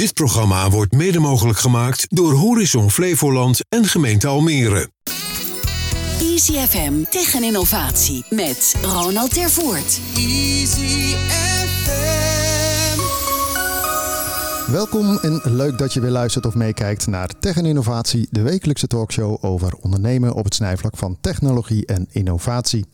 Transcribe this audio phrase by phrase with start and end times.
[0.00, 4.90] Dit programma wordt mede mogelijk gemaakt door Horizon Flevoland en gemeente Almere.
[6.20, 10.00] Easy FM tegen innovatie met Ronald Tervoort.
[10.16, 11.16] Easy
[11.84, 13.00] FM.
[14.72, 18.86] Welkom en leuk dat je weer luistert of meekijkt naar Tech en Innovatie, de wekelijkse
[18.86, 22.86] talkshow over ondernemen op het snijvlak van technologie en innovatie.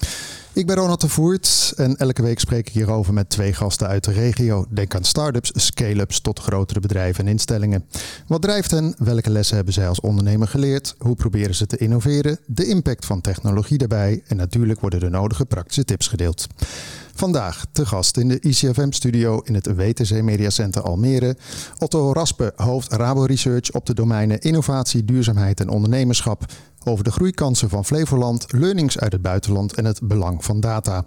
[0.56, 4.04] Ik ben Ronald de Voert en elke week spreek ik hierover met twee gasten uit
[4.04, 4.66] de regio.
[4.70, 7.84] Denk aan start-ups, scale-ups tot grotere bedrijven en instellingen.
[8.26, 8.94] Wat drijft hen?
[8.98, 10.94] Welke lessen hebben zij als ondernemer geleerd?
[10.98, 12.38] Hoe proberen ze te innoveren?
[12.46, 16.46] De impact van technologie daarbij en natuurlijk worden de nodige praktische tips gedeeld.
[17.14, 21.36] Vandaag te gast in de ICFM-studio in het WTC Media Center Almere.
[21.78, 26.44] Otto Raspe, hoofd Rabo Research op de domeinen innovatie, duurzaamheid en ondernemerschap
[26.86, 31.04] over de groeikansen van Flevoland, learnings uit het buitenland en het belang van data.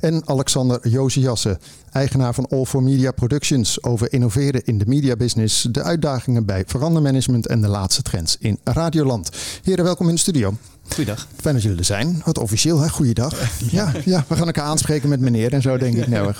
[0.00, 1.58] En Alexander Josiasse,
[1.92, 7.46] eigenaar van All for Media Productions, over innoveren in de mediabusiness, de uitdagingen bij verandermanagement
[7.46, 9.30] en de laatste trends in Radioland.
[9.62, 10.54] Heren, welkom in de studio.
[10.88, 11.26] Goeiedag.
[11.36, 12.22] Fijn dat jullie er zijn.
[12.24, 12.88] Wat officieel, hè?
[12.88, 13.60] Goeiedag.
[13.70, 16.06] Ja, ja, we gaan elkaar aanspreken met meneer en zo, denk ik.
[16.06, 16.32] Nee, we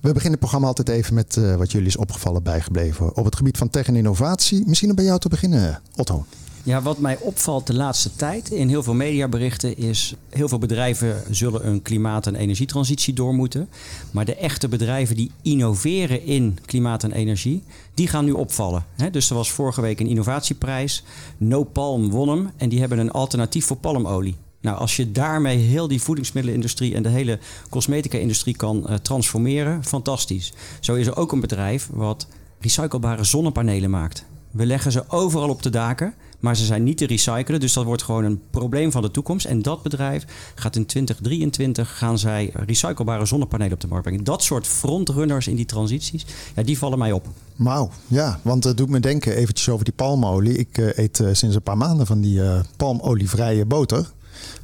[0.00, 3.58] beginnen het programma altijd even met uh, wat jullie is opgevallen bijgebleven op het gebied
[3.58, 4.62] van tech en innovatie.
[4.66, 6.26] Misschien om bij jou te beginnen, Otto.
[6.66, 10.14] Ja, wat mij opvalt de laatste tijd in heel veel mediaberichten is...
[10.30, 13.68] heel veel bedrijven zullen een klimaat- en energietransitie door moeten.
[14.10, 17.62] Maar de echte bedrijven die innoveren in klimaat en energie...
[17.94, 18.84] die gaan nu opvallen.
[19.10, 21.04] dus er was vorige week een innovatieprijs.
[21.36, 24.36] No Palm won hem en die hebben een alternatief voor palmolie.
[24.60, 30.52] Nou, als je daarmee heel die voedingsmiddelenindustrie en de hele cosmetica-industrie kan uh, transformeren, fantastisch.
[30.80, 32.26] Zo is er ook een bedrijf wat
[32.60, 34.24] recyclebare zonnepanelen maakt.
[34.56, 36.14] We leggen ze overal op de daken.
[36.40, 37.60] Maar ze zijn niet te recyclen.
[37.60, 39.46] Dus dat wordt gewoon een probleem van de toekomst.
[39.46, 44.24] En dat bedrijf gaat in 2023 gaan zij recyclebare zonnepanelen op de markt brengen.
[44.24, 47.26] Dat soort frontrunners in die transities, ja, die vallen mij op.
[47.56, 50.58] Wauw, ja, want het doet me denken eventjes over die palmolie.
[50.58, 54.10] Ik uh, eet uh, sinds een paar maanden van die uh, palmolievrije boter.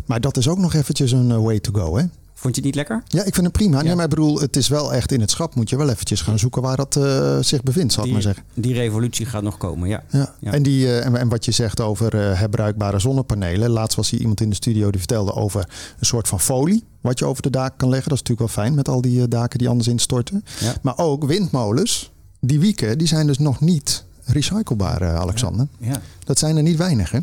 [0.07, 2.05] Maar dat is ook nog eventjes een way to go, hè?
[2.43, 3.03] Vond je het niet lekker?
[3.09, 3.77] Ja, ik vind het prima.
[3.77, 3.83] Ja.
[3.83, 5.55] Nee, maar ik bedoel, het is wel echt in het schap.
[5.55, 8.45] Moet je wel eventjes gaan zoeken waar dat uh, zich bevindt, zal ik maar zeggen.
[8.55, 10.03] Die revolutie gaat nog komen, ja.
[10.11, 10.35] ja.
[10.41, 10.53] ja.
[10.53, 13.71] En, die, uh, en, en, wat je zegt over uh, herbruikbare zonnepanelen.
[13.71, 16.85] Laatst was hier iemand in de studio die vertelde over een soort van folie.
[17.01, 18.09] Wat je over de daken kan leggen.
[18.09, 20.45] Dat is natuurlijk wel fijn met al die daken die anders instorten.
[20.83, 25.67] Maar ook windmolens, die wieken, die zijn dus nog niet recyclebaar, Alexander.
[25.79, 26.01] Ja.
[26.25, 27.19] Dat zijn er niet weinig, hè?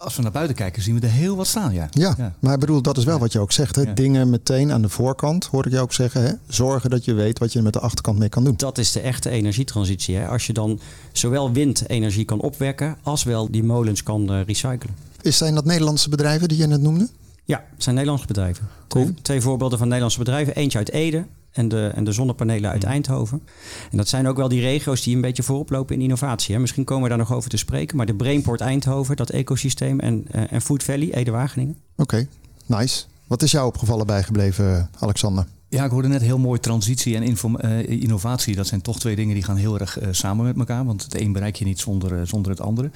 [0.00, 1.88] Als we naar buiten kijken, zien we er heel wat staan, ja.
[1.90, 2.34] Ja, ja.
[2.38, 3.76] maar ik bedoel, dat is wel wat je ook zegt.
[3.76, 3.82] Hè?
[3.82, 3.92] Ja.
[3.92, 6.22] Dingen meteen aan de voorkant, hoor ik je ook zeggen.
[6.22, 6.32] Hè?
[6.48, 8.54] Zorgen dat je weet wat je met de achterkant mee kan doen.
[8.56, 10.16] Dat is de echte energietransitie.
[10.16, 10.26] Hè?
[10.26, 10.80] Als je dan
[11.12, 14.94] zowel windenergie kan opwekken, als wel die molens kan uh, recyclen.
[15.20, 17.08] Is, zijn dat Nederlandse bedrijven die je net noemde?
[17.44, 18.68] Ja, het zijn Nederlandse bedrijven.
[18.88, 19.04] Cool.
[19.04, 20.54] Twee, twee voorbeelden van Nederlandse bedrijven.
[20.54, 23.42] Eentje uit Ede, en de, en de zonnepanelen uit Eindhoven.
[23.90, 26.54] En dat zijn ook wel die regio's die een beetje voorop lopen in innovatie.
[26.54, 26.60] Hè.
[26.60, 27.96] Misschien komen we daar nog over te spreken.
[27.96, 31.76] Maar de Brainport Eindhoven, dat ecosysteem en, uh, en Food Valley, Ede-Wageningen.
[31.96, 32.28] Oké, okay,
[32.66, 33.04] nice.
[33.26, 35.46] Wat is jou opgevallen bijgebleven, Alexander?
[35.68, 38.56] Ja, ik hoorde net heel mooi transitie en uh, innovatie.
[38.56, 40.84] Dat zijn toch twee dingen die gaan heel erg uh, samen met elkaar.
[40.84, 42.90] Want het een bereik je niet zonder, zonder het andere.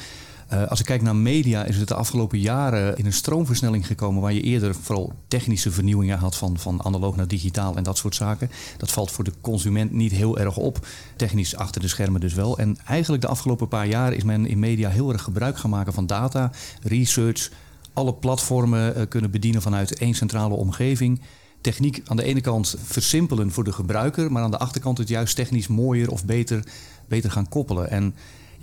[0.53, 4.23] Uh, als ik kijk naar media, is het de afgelopen jaren in een stroomversnelling gekomen
[4.23, 8.15] waar je eerder vooral technische vernieuwingen had van, van analoog naar digitaal en dat soort
[8.15, 8.51] zaken.
[8.77, 10.87] Dat valt voor de consument niet heel erg op.
[11.17, 12.59] Technisch achter de schermen dus wel.
[12.59, 15.93] En eigenlijk de afgelopen paar jaar is men in media heel erg gebruik gaan maken
[15.93, 16.51] van data,
[16.83, 17.51] research,
[17.93, 21.21] alle platformen uh, kunnen bedienen vanuit één centrale omgeving
[21.65, 25.37] techniek aan de ene kant versimpelen voor de gebruiker, maar aan de achterkant het juist
[25.37, 26.65] technisch mooier of beter,
[27.09, 27.91] beter gaan koppelen.
[27.91, 28.15] En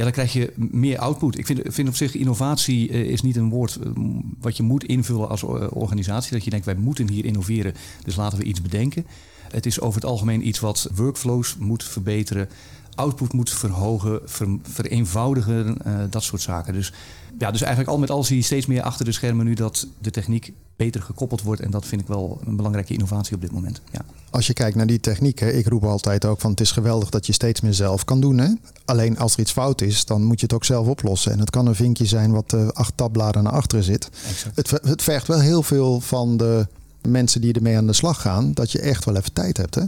[0.02, 1.38] ja, dan krijg je meer output.
[1.38, 3.92] Ik vind, vind op zich innovatie uh, is niet een woord uh,
[4.40, 6.32] wat je moet invullen als uh, organisatie.
[6.32, 7.74] Dat je denkt, wij moeten hier innoveren,
[8.04, 9.06] dus laten we iets bedenken.
[9.52, 12.50] Het is over het algemeen iets wat workflows moet verbeteren,
[12.96, 15.78] output moet verhogen, ver, vereenvoudigen,
[16.10, 16.74] dat soort zaken.
[16.74, 16.94] Dus,
[17.38, 19.88] ja, dus eigenlijk al met al zie je steeds meer achter de schermen nu dat
[20.00, 21.62] de techniek beter gekoppeld wordt.
[21.62, 23.82] En dat vind ik wel een belangrijke innovatie op dit moment.
[23.92, 24.02] Ja.
[24.30, 27.10] Als je kijkt naar die techniek, hè, ik roep altijd ook van het is geweldig
[27.10, 28.38] dat je steeds meer zelf kan doen.
[28.38, 28.50] Hè?
[28.86, 31.32] Alleen als er iets fout is, dan moet je het ook zelf oplossen.
[31.32, 34.10] En het kan een vinkje zijn wat uh, acht tabbladen naar achteren zit.
[34.56, 36.68] Het, het vergt wel heel veel van de
[37.02, 39.76] mensen die ermee aan de slag gaan, dat je echt wel even tijd hebt.
[39.76, 39.84] Hè?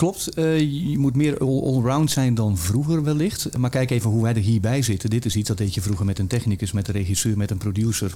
[0.00, 0.58] Klopt, uh,
[0.90, 3.56] je moet meer allround zijn dan vroeger wellicht.
[3.56, 5.10] Maar kijk even hoe wij er hierbij zitten.
[5.10, 7.58] Dit is iets dat deed je vroeger met een technicus, met een regisseur, met een
[7.58, 8.14] producer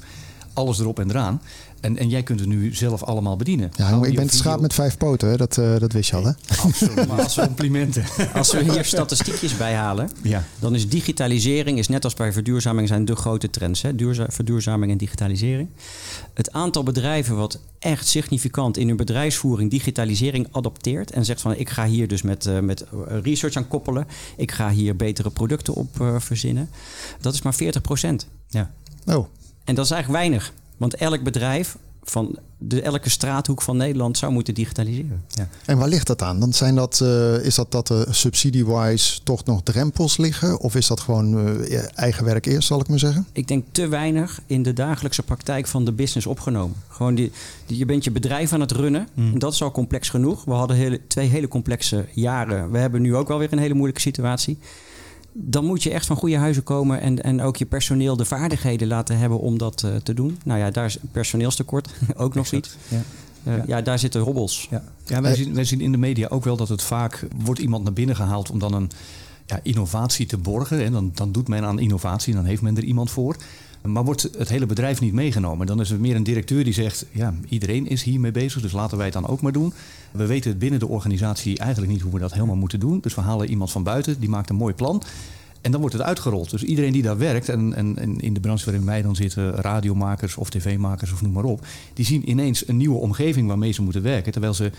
[0.55, 1.43] alles erop en eraan.
[1.81, 3.71] En, en jij kunt het nu zelf allemaal bedienen.
[3.77, 5.37] Ja, ik ben het schaap met vijf poten, hè?
[5.37, 6.31] Dat, eh, dat wist je al, hè?
[6.62, 7.06] Absoluut.
[7.09, 8.05] Maar als complimenten.
[8.35, 10.45] Als we hier statistiekjes bij halen, Ja.
[10.59, 13.83] dan is digitalisering, is net als bij verduurzaming, zijn de grote trends.
[13.83, 13.95] Hè?
[13.95, 15.69] Duurza- verduurzaming en digitalisering.
[16.35, 21.69] Het aantal bedrijven wat echt significant in hun bedrijfsvoering digitalisering adopteert en zegt van ik
[21.71, 22.85] ga hier dus met, eh, met
[23.23, 24.06] research aan koppelen,
[24.37, 26.69] ik ga hier betere producten op eh, verzinnen,
[27.21, 28.27] dat is maar 40 procent.
[28.49, 28.71] Ja.
[29.06, 29.27] Oh,
[29.65, 34.33] En dat is eigenlijk weinig, want elk bedrijf van de, elke straathoek van Nederland zou
[34.33, 35.25] moeten digitaliseren.
[35.29, 35.49] Ja.
[35.65, 36.41] en waar ligt dat aan?
[36.41, 40.61] Dan zijn dat, eh, is dat dat er subsidie-wise toch nog drempels liggen?
[40.61, 43.27] Of is dat gewoon eh, eigen werk eerst, zal ik maar zeggen?
[43.33, 46.77] ik denk te weinig in de dagelijkse praktijk van de business opgenomen.
[46.89, 47.33] Gewoon die,
[47.67, 49.09] die, je bent je bedrijf aan het runnen.
[49.17, 50.45] En dat is al complex genoeg.
[50.45, 52.71] We hadden hele, twee hele complexe jaren.
[52.71, 54.59] We hebben nu ook wel weer een hele moeilijke situatie.
[55.37, 58.89] Dan moet je echt van goede huizen komen en, en ook je personeel de vaardigheden
[58.89, 60.39] laten hebben om dat eh, te doen.
[60.45, 62.77] Nou ja, daar is personeelstekort ook nog iets.
[62.89, 63.03] Ja.
[63.45, 63.65] Eh, Ja.
[63.67, 63.83] ja.
[63.83, 64.67] daar zitten hobbels.
[64.71, 67.61] Ja, ja wij, zien, wij zien in de media ook wel dat het vaak wordt
[67.61, 68.91] iemand naar binnen gehaald om dan een
[69.47, 70.85] ja, innovatie te borgen.
[70.85, 73.37] En dan, dan doet men aan innovatie, dan heeft men er iemand voor.
[73.89, 75.67] Maar wordt het hele bedrijf niet meegenomen?
[75.67, 78.97] Dan is er meer een directeur die zegt: Ja, iedereen is hiermee bezig, dus laten
[78.97, 79.73] wij het dan ook maar doen.
[80.13, 83.01] We weten het binnen de organisatie eigenlijk niet hoe we dat helemaal moeten doen.
[83.01, 85.03] Dus we halen iemand van buiten, die maakt een mooi plan.
[85.61, 86.51] En dan wordt het uitgerold.
[86.51, 89.55] Dus iedereen die daar werkt, en, en, en in de branche waarin wij dan zitten,
[89.55, 93.83] radiomakers of tv-makers of noem maar op, die zien ineens een nieuwe omgeving waarmee ze
[93.83, 94.33] moeten werken.
[94.33, 94.71] Terwijl ze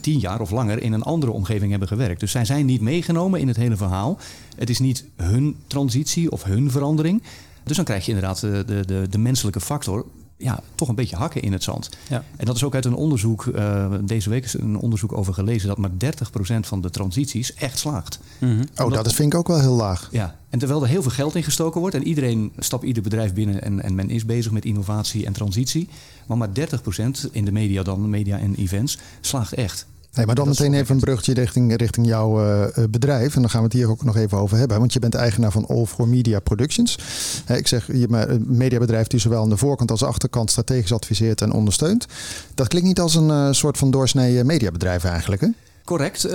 [0.00, 2.20] tien jaar of langer in een andere omgeving hebben gewerkt.
[2.20, 4.18] Dus zij zijn niet meegenomen in het hele verhaal.
[4.56, 7.22] Het is niet hun transitie of hun verandering.
[7.64, 10.06] Dus dan krijg je inderdaad de, de, de, de menselijke factor.
[10.36, 11.90] Ja, toch een beetje hakken in het zand.
[12.08, 12.24] Ja.
[12.36, 15.68] En dat is ook uit een onderzoek, eh, deze week is een onderzoek over gelezen,
[15.68, 18.18] dat maar 30% van de transities echt slaagt.
[18.76, 20.08] Oh, dat is, vind ik ook wel heel laag.
[20.10, 23.32] Ja, en terwijl er heel veel geld in gestoken wordt en iedereen stapt ieder bedrijf
[23.34, 25.88] binnen en, en men is bezig met innovatie en transitie,
[26.26, 26.52] maar maar 30%
[27.32, 29.86] in de media dan, media en events, slaagt echt.
[30.14, 33.34] Nee, maar dan Dat meteen even een bruggetje richting, richting jouw eh, eh, bedrijf.
[33.34, 34.78] En dan gaan we het hier ook nog even over hebben.
[34.78, 36.98] Want je bent eigenaar van All for Media Productions.
[37.48, 41.52] Ik zeg, je mediabedrijf die zowel aan de voorkant als de achterkant strategisch adviseert en
[41.52, 42.06] ondersteunt.
[42.54, 45.48] Dat klinkt niet als een eh, soort van doorsnee mediabedrijf eigenlijk, hè?
[45.84, 46.28] Correct.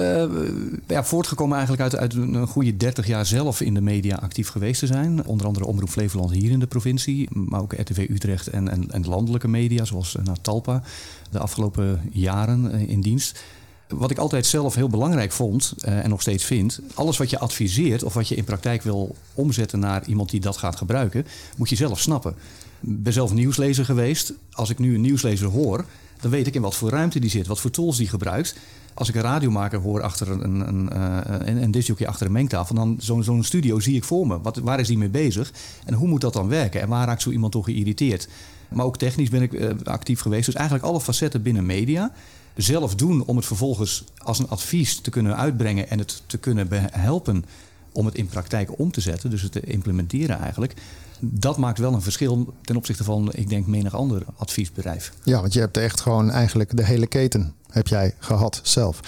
[0.88, 4.80] Ja, voortgekomen eigenlijk uit, uit een goede 30 jaar zelf in de media actief geweest
[4.80, 5.26] te zijn.
[5.26, 9.08] Onder andere Omroep Flevoland hier in de provincie, maar ook RTV Utrecht en, en, en
[9.08, 10.84] landelijke media zoals eh, nou, Talpa
[11.32, 13.40] de afgelopen jaren in dienst.
[13.88, 17.40] Wat ik altijd zelf heel belangrijk vond eh, en nog steeds vind, alles wat je
[17.40, 21.26] adviseert of wat je in praktijk wil omzetten naar iemand die dat gaat gebruiken,
[21.58, 22.36] moet je zelf snappen.
[22.82, 24.34] Ik ben zelf nieuwslezer geweest.
[24.52, 25.86] Als ik nu een nieuwslezer hoor,
[26.22, 28.56] dan weet ik in wat voor ruimte die zit, wat voor tools die gebruikt.
[28.94, 32.76] Als ik een radiomaker hoor achter een, een, een, eh, een, een achter een mengtafel,
[32.76, 34.42] dan zo'n zo'n studio zie ik voor me.
[34.42, 35.52] Wat, waar is die mee bezig
[35.86, 36.82] en hoe moet dat dan werken?
[36.82, 38.28] En waar raakt zo iemand toch geïrriteerd?
[38.70, 40.46] Maar ook technisch ben ik eh, actief geweest.
[40.46, 42.12] Dus eigenlijk alle facetten binnen media
[42.58, 46.68] zelf doen om het vervolgens als een advies te kunnen uitbrengen en het te kunnen
[46.92, 47.46] helpen
[47.92, 50.74] om het in praktijk om te zetten, dus het te implementeren eigenlijk.
[51.20, 55.14] Dat maakt wel een verschil ten opzichte van, ik denk, menig ander adviesbedrijf.
[55.24, 59.00] Ja, want je hebt echt gewoon eigenlijk de hele keten heb jij gehad zelf.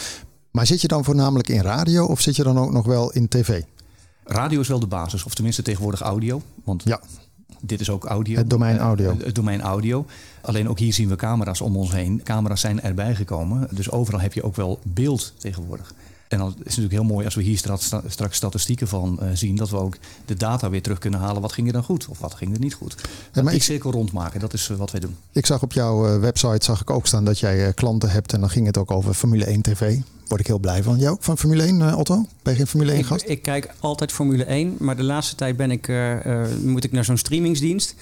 [0.51, 3.28] Maar zit je dan voornamelijk in radio of zit je dan ook nog wel in
[3.28, 3.62] tv?
[4.24, 6.42] Radio is wel de basis, of tenminste tegenwoordig audio.
[6.63, 7.01] Want Ja,
[7.62, 8.38] dit is ook audio.
[8.38, 9.18] Het domein Eh, audio.
[9.24, 10.06] Het domein audio.
[10.41, 12.21] Alleen ook hier zien we camera's om ons heen.
[12.24, 13.68] Camera's zijn erbij gekomen.
[13.71, 15.94] Dus overal heb je ook wel beeld tegenwoordig.
[16.27, 19.30] En dan is het natuurlijk heel mooi als we hier straks, straks statistieken van eh,
[19.33, 19.56] zien.
[19.56, 21.41] Dat we ook de data weer terug kunnen halen.
[21.41, 22.95] Wat ging er dan goed of wat ging er niet goed?
[23.33, 25.15] maar die ik- cirkel rondmaken, dat is eh, wat wij doen.
[25.31, 28.33] ik zag op jouw eh, website zag ik ook staan dat jij eh, klanten hebt
[28.33, 29.97] en dan ging het ook over Formule 1 TV.
[30.27, 30.97] Word ik heel blij van.
[30.97, 32.25] Jou ook van Formule 1, eh, Otto?
[32.44, 33.24] Ben je geen Formule 1 Ik, gast?
[33.30, 36.91] ik kijk altijd Formule 1, maar de laatste tijd ben ik, eh, eh, moet ik
[36.91, 37.96] naar zo'n streamingsdienst.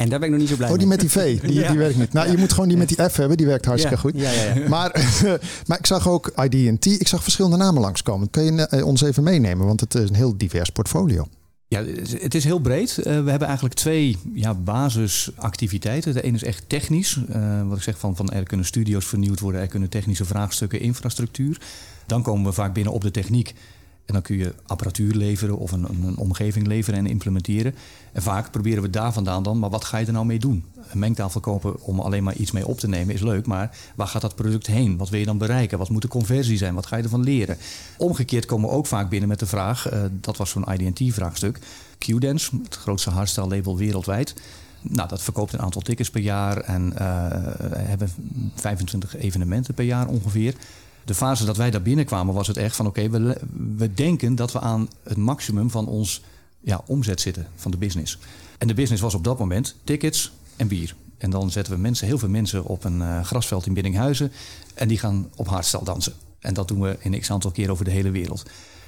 [0.00, 0.96] En daar ben ik nog niet zo blij Oh, die mee.
[0.96, 1.68] met die V, die, Ja.
[1.68, 2.12] die werkt niet.
[2.12, 4.20] Nou, je moet gewoon die met die F hebben, die werkt hartstikke Ja, goed.
[4.20, 4.68] ja, ja, ja.
[4.68, 5.20] Maar,
[5.66, 8.30] maar ik zag ook ID&T, ik zag verschillende namen langskomen.
[8.30, 11.26] Kun je eh, ons even meenemen, want het is een heel divers portfolio.
[11.68, 11.84] Ja,
[12.20, 12.98] het is heel breed.
[12.98, 16.14] Eh, we hebben eigenlijk twee ja, basisactiviteiten.
[16.14, 17.18] De ene is echt technisch.
[17.28, 20.80] Eh, wat ik zeg van, van er kunnen studio's vernieuwd worden, er kunnen technische vraagstukken,
[20.80, 21.60] infrastructuur.
[22.06, 23.54] Dan komen we vaak binnen op de techniek.
[24.10, 27.74] En dan kun je apparatuur leveren of een, een, omgeving leveren en implementeren.
[28.12, 30.64] En vaak proberen we daar vandaan dan, maar wat ga je er nou mee doen?
[30.90, 34.06] Een mengtafel kopen om alleen maar iets mee op te nemen is leuk, maar waar
[34.06, 34.96] gaat dat product heen?
[34.96, 35.78] Wat wil je dan bereiken?
[35.78, 36.74] Wat moet de conversie zijn?
[36.74, 37.56] Wat ga je ervan leren?
[37.98, 41.58] Omgekeerd komen we ook vaak binnen met de vraag, eh, dat was zo'n IDT-vraagstuk,
[41.98, 44.34] Q-Dance, het grootste hardstyle label wereldwijd.
[44.82, 47.06] Nou, dat verkoopt een aantal tickets per jaar en eh,
[47.74, 48.08] hebben
[48.54, 50.54] 25 evenementen per jaar ongeveer.
[51.04, 53.40] De fase dat wij daar binnenkwamen was het echt van oké, we,
[53.76, 56.22] we denken dat we aan het maximum van ons
[56.60, 58.18] ja, omzet zitten van de business.
[58.58, 60.94] En de business was op dat moment tickets en bier.
[61.18, 64.32] En dan zetten we mensen, heel veel mensen op een uh, grasveld in Biddinghuizen.
[64.74, 66.12] En die gaan op hardstyle dansen.
[66.40, 68.42] En dat doen we in x aantal keer over de hele wereld.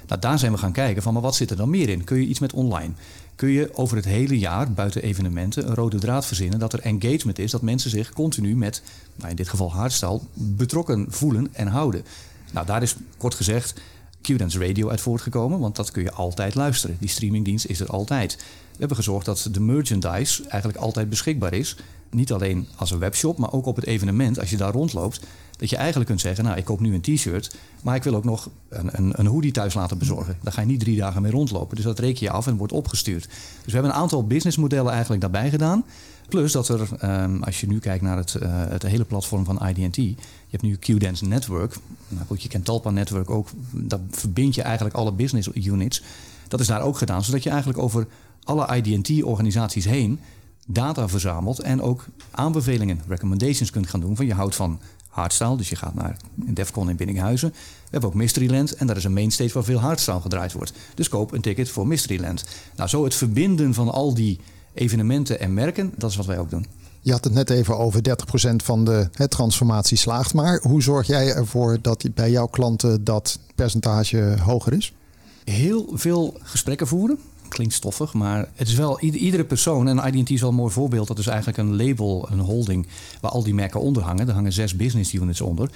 [0.07, 2.03] Nou, daar zijn we gaan kijken van, maar wat zit er dan meer in?
[2.03, 2.93] Kun je iets met online?
[3.35, 7.39] Kun je over het hele jaar, buiten evenementen, een rode draad verzinnen dat er engagement
[7.39, 8.81] is, dat mensen zich continu met,
[9.15, 12.03] nou in dit geval hardstyle, betrokken voelen en houden?
[12.51, 13.73] Nou, daar is kort gezegd
[14.21, 16.97] Q-Dance Radio uit voortgekomen, want dat kun je altijd luisteren.
[16.99, 18.35] Die streamingdienst is er altijd.
[18.71, 21.75] We hebben gezorgd dat de merchandise eigenlijk altijd beschikbaar is.
[22.09, 24.39] Niet alleen als een webshop, maar ook op het evenement.
[24.39, 25.19] Als je daar rondloopt,
[25.63, 28.23] dat je eigenlijk kunt zeggen: Nou, ik koop nu een t-shirt, maar ik wil ook
[28.23, 30.37] nog een, een, een hoodie thuis laten bezorgen.
[30.41, 31.75] Daar ga je niet drie dagen mee rondlopen.
[31.75, 33.23] Dus dat reken je af en wordt opgestuurd.
[33.27, 35.83] Dus we hebben een aantal businessmodellen eigenlijk daarbij gedaan.
[36.29, 39.67] Plus dat er, um, als je nu kijkt naar het, uh, het hele platform van
[39.67, 40.15] IDT, je
[40.49, 41.75] hebt nu Q-Dance Network.
[42.07, 43.49] Nou goed, je kent Talpa Network ook.
[43.71, 46.03] Dat verbind je eigenlijk alle business units.
[46.47, 48.07] Dat is daar ook gedaan, zodat je eigenlijk over
[48.43, 50.19] alle IDT-organisaties heen
[50.67, 54.79] data verzamelt en ook aanbevelingen, recommendations kunt gaan doen van je houdt van
[55.13, 57.49] hardstyle, dus je gaat naar Defcon in Binninghuizen.
[57.49, 60.73] We hebben ook Mysteryland en daar is een mainstage waar veel hardstyle gedraaid wordt.
[60.95, 62.45] Dus koop een ticket voor Mysteryland.
[62.75, 64.39] Nou, zo het verbinden van al die
[64.73, 66.65] evenementen en merken, dat is wat wij ook doen.
[67.01, 68.01] Je had het net even over
[68.51, 70.33] 30% van de hè, transformatie slaagt.
[70.33, 74.93] Maar hoe zorg jij ervoor dat bij jouw klanten dat percentage hoger is?
[75.43, 77.19] Heel veel gesprekken voeren
[77.53, 79.87] klinkt stoffig, maar het is wel iedere persoon.
[79.87, 81.07] En IDT is wel een mooi voorbeeld.
[81.07, 82.87] Dat is eigenlijk een label, een holding,
[83.21, 84.25] waar al die merken onder hangen.
[84.25, 85.69] Daar hangen zes business units onder.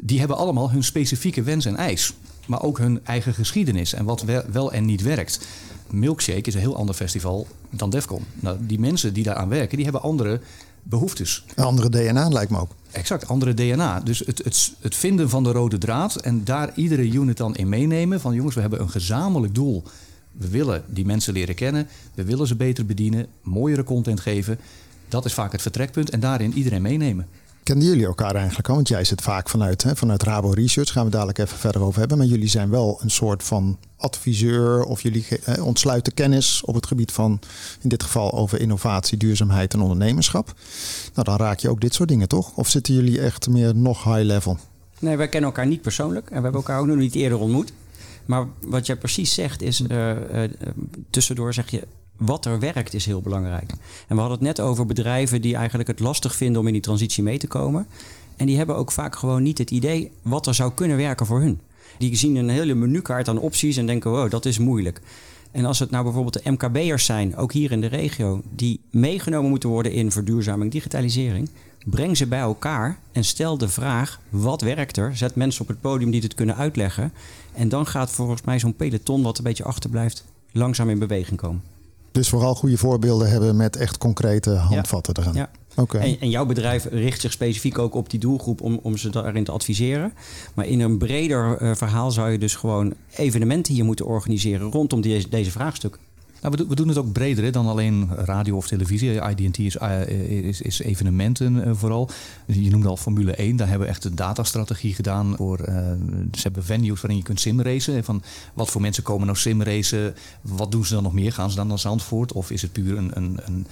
[0.00, 2.14] Die hebben allemaal hun specifieke wens en eis.
[2.46, 5.46] Maar ook hun eigen geschiedenis en wat wel en niet werkt.
[5.90, 8.24] Milkshake is een heel ander festival dan Defcon.
[8.34, 10.40] Nou, die mensen die daaraan werken, die hebben andere
[10.82, 11.44] behoeftes.
[11.54, 12.70] Een andere DNA lijkt me ook.
[12.90, 14.00] Exact, andere DNA.
[14.00, 17.68] Dus het, het, het vinden van de rode draad en daar iedere unit dan in
[17.68, 18.20] meenemen.
[18.20, 19.82] Van jongens, we hebben een gezamenlijk doel
[20.38, 21.88] we willen die mensen leren kennen.
[22.14, 24.58] We willen ze beter bedienen, mooiere content geven.
[25.08, 27.26] Dat is vaak het vertrekpunt en daarin iedereen meenemen.
[27.62, 28.74] Kennen jullie elkaar eigenlijk al?
[28.74, 31.98] Want jij zit vaak vanuit, hè, vanuit Rabo Research, gaan we dadelijk even verder over
[31.98, 32.18] hebben.
[32.18, 36.86] Maar jullie zijn wel een soort van adviseur of jullie eh, ontsluiten kennis op het
[36.86, 37.40] gebied van,
[37.80, 40.54] in dit geval over innovatie, duurzaamheid en ondernemerschap.
[41.14, 42.56] Nou, dan raak je ook dit soort dingen toch?
[42.56, 44.58] Of zitten jullie echt meer nog high level?
[44.98, 47.72] Nee, wij kennen elkaar niet persoonlijk en we hebben elkaar ook nog niet eerder ontmoet.
[48.28, 50.16] Maar wat jij precies zegt is, uh, uh,
[51.10, 53.70] tussendoor zeg je, wat er werkt is heel belangrijk.
[54.06, 56.82] En we hadden het net over bedrijven die eigenlijk het lastig vinden om in die
[56.82, 57.86] transitie mee te komen.
[58.36, 61.40] En die hebben ook vaak gewoon niet het idee wat er zou kunnen werken voor
[61.40, 61.60] hun.
[61.98, 65.00] Die zien een hele menukaart aan opties en denken, wow, dat is moeilijk.
[65.50, 69.50] En als het nou bijvoorbeeld de MKB'ers zijn, ook hier in de regio, die meegenomen
[69.50, 71.48] moeten worden in verduurzaming, digitalisering,
[71.84, 75.16] breng ze bij elkaar en stel de vraag: wat werkt er?
[75.16, 77.12] Zet mensen op het podium die het kunnen uitleggen.
[77.54, 81.62] En dan gaat volgens mij zo'n peloton, wat een beetje achterblijft, langzaam in beweging komen.
[82.12, 85.34] Dus vooral goede voorbeelden hebben met echt concrete handvatten te gaan.
[85.34, 85.50] Ja.
[85.76, 86.00] Okay.
[86.00, 89.44] En, en, jouw bedrijf richt zich specifiek ook op die doelgroep om, om ze daarin
[89.44, 90.12] te adviseren.
[90.54, 95.00] Maar in een breder uh, verhaal zou je dus gewoon evenementen hier moeten organiseren rondom
[95.00, 96.00] die, deze vraagstukken.
[96.42, 99.20] Nou, we, we, doen het ook breder hè, dan alleen radio of televisie.
[99.20, 100.06] IDT is, uh,
[100.46, 102.10] is, is evenementen uh, vooral.
[102.46, 103.56] Je noemde al Formule 1.
[103.56, 105.36] Daar hebben we echt een datastrategie gedaan.
[105.36, 105.74] Voor, uh,
[106.32, 108.04] ze hebben venues waarin je kunt simracen.
[108.04, 108.22] Van
[108.54, 110.14] wat voor mensen komen nou simracen?
[110.40, 111.32] Wat doen ze dan nog meer?
[111.32, 112.32] Gaan ze dan naar Zandvoort?
[112.32, 113.66] Of is het puur een, een, een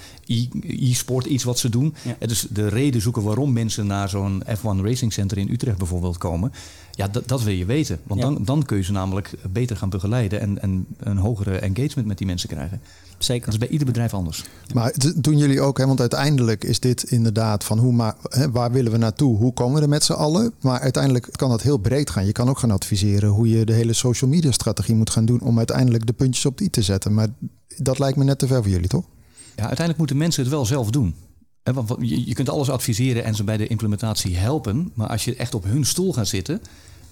[0.66, 1.94] e-sport iets wat ze doen?
[2.02, 2.26] Ja.
[2.26, 6.52] Dus de reden zoeken waarom mensen naar zo'n F1 Racing Center in Utrecht bijvoorbeeld komen.
[6.96, 7.98] Ja, dat, dat wil je weten.
[8.02, 12.08] Want dan, dan kun je ze namelijk beter gaan begeleiden en, en een hogere engagement
[12.08, 12.80] met die mensen krijgen.
[13.18, 13.44] Zeker.
[13.44, 14.44] Dat is bij ieder bedrijf anders.
[14.74, 18.72] Maar doen jullie ook, hè, want uiteindelijk is dit inderdaad van hoe maar, hè, waar
[18.72, 19.36] willen we naartoe?
[19.36, 20.52] Hoe komen we er met z'n allen?
[20.60, 22.26] Maar uiteindelijk kan dat heel breed gaan.
[22.26, 25.40] Je kan ook gaan adviseren hoe je de hele social media strategie moet gaan doen
[25.40, 27.14] om uiteindelijk de puntjes op de i te zetten.
[27.14, 27.28] Maar
[27.76, 29.04] dat lijkt me net te ver voor jullie, toch?
[29.34, 31.14] Ja, uiteindelijk moeten mensen het wel zelf doen.
[32.00, 34.90] Je kunt alles adviseren en ze bij de implementatie helpen.
[34.94, 36.62] Maar als je echt op hun stoel gaat zitten,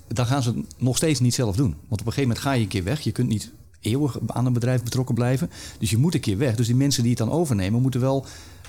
[0.08, 1.74] dan gaan ze het nog steeds niet zelf doen.
[1.88, 3.00] Want op een gegeven moment ga je een keer weg.
[3.00, 5.50] Je kunt niet eeuwig aan een bedrijf betrokken blijven.
[5.78, 6.54] Dus je moet een keer weg.
[6.56, 8.26] Dus die mensen die het dan overnemen, moeten wel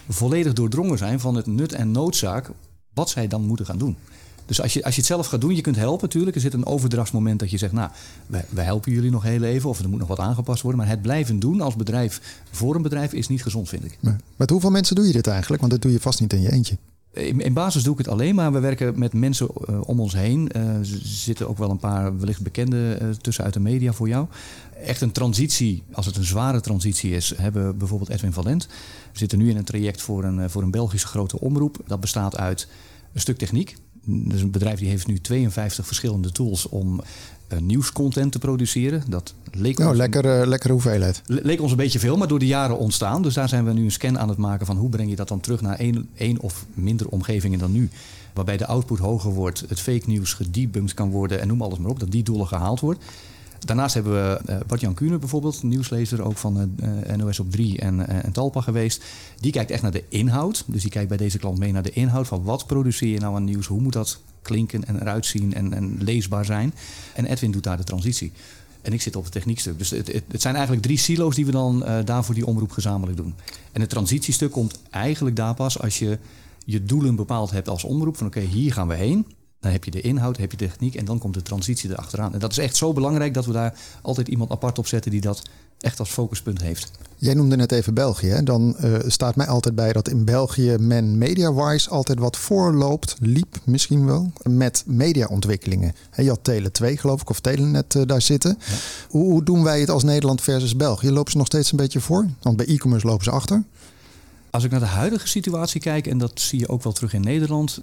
[0.10, 2.51] volledig doordrongen zijn van het nut en noodzaak
[2.94, 3.98] wat zij dan moeten gaan doen.
[4.45, 6.35] Dus als je, als je het zelf gaat doen, je kunt helpen natuurlijk.
[6.35, 7.89] Er zit een overdrachtsmoment dat je zegt, nou,
[8.27, 10.81] wij, wij helpen jullie nog heel even of er moet nog wat aangepast worden.
[10.81, 13.97] Maar het blijven doen als bedrijf voor een bedrijf is niet gezond, vind ik.
[13.99, 15.61] Maar met hoeveel mensen doe je dit eigenlijk?
[15.61, 16.77] Want dat doe je vast niet in je eentje.
[17.15, 20.49] In, basis doe ik het alleen, maar we werken met mensen uh, om ons heen.
[20.55, 24.07] Uh, er zitten ook wel een paar wellicht bekende uh, tussen uit de media voor
[24.07, 24.27] jou.
[24.83, 28.67] Echt een transitie, als het een zware transitie is, hebben we bijvoorbeeld Edwin Valent.
[29.11, 31.77] We zitten nu in een traject voor een, voor een Belgische grote omroep.
[31.87, 32.67] Dat bestaat uit
[33.13, 33.75] een stuk techniek.
[34.05, 37.01] Dus een bedrijf die heeft nu 52 verschillende tools om
[37.53, 39.03] uh, nieuwscontent te produceren.
[39.07, 41.21] Dat leek nou, ons, lekker, uh, lekkere hoeveelheid.
[41.25, 43.21] leek ons een beetje veel, maar door de jaren ontstaan.
[43.21, 45.27] Dus daar zijn we nu een scan aan het maken van hoe breng je dat
[45.27, 47.89] dan terug naar één, één of minder omgevingen dan nu.
[48.33, 51.91] Waarbij de output hoger wordt, het fake nieuws gedebunked kan worden en noem alles maar
[51.91, 53.03] op, dat die doelen gehaald wordt.
[53.65, 58.07] Daarnaast hebben we uh, Bart-Jan Kuhne bijvoorbeeld, nieuwslezer ook van uh, NOS op 3 en,
[58.24, 59.03] en Talpa geweest.
[59.39, 60.63] Die kijkt echt naar de inhoud.
[60.67, 63.36] Dus die kijkt bij deze klant mee naar de inhoud van wat produceer je nou
[63.36, 66.74] aan nieuws, hoe moet dat klinken en eruit zien en, en leesbaar zijn.
[67.13, 68.31] En Edwin doet daar de transitie.
[68.81, 69.77] En ik zit op het techniekstuk.
[69.77, 72.72] Dus het, het, zijn eigenlijk drie silo's die we dan uh, daar voor die omroep
[72.72, 73.34] gezamenlijk doen.
[73.72, 76.17] En het transitiestuk komt eigenlijk daar pas als je
[76.65, 78.17] je doelen bepaald hebt als omroep.
[78.17, 79.25] Van oké, hier gaan we heen.
[79.65, 82.34] Dan heb je de inhoud, heb je de techniek en dan komt de transitie erachteraan.
[82.34, 85.22] En dat is echt zo belangrijk dat we daar altijd iemand apart op zetten die
[85.22, 85.41] dat
[85.79, 86.91] echt als focuspunt heeft.
[87.15, 88.27] Jij noemde net even België.
[88.27, 88.43] Hè?
[88.43, 93.60] Dan uh, staat mij altijd bij dat in België men media-wise altijd wat voorloopt, liep
[93.63, 95.93] misschien wel, met mediaontwikkelingen.
[96.15, 98.57] Je had Tele 2 geloof ik, of Telenet uh, daar zitten.
[98.60, 98.75] Ja.
[99.10, 101.12] Hoe, hoe, doen wij het als Nederland versus België?
[101.12, 102.27] Lopen ze nog steeds een beetje voor?
[102.41, 103.63] Want bij e-commerce lopen ze achter.
[104.55, 107.21] Als ik naar de huidige situatie kijk, en dat zie je ook wel terug in
[107.21, 107.81] Nederland,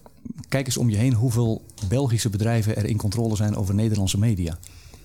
[0.48, 4.58] kijk eens om je heen hoeveel Belgische bedrijven er in controle zijn over Nederlandse media.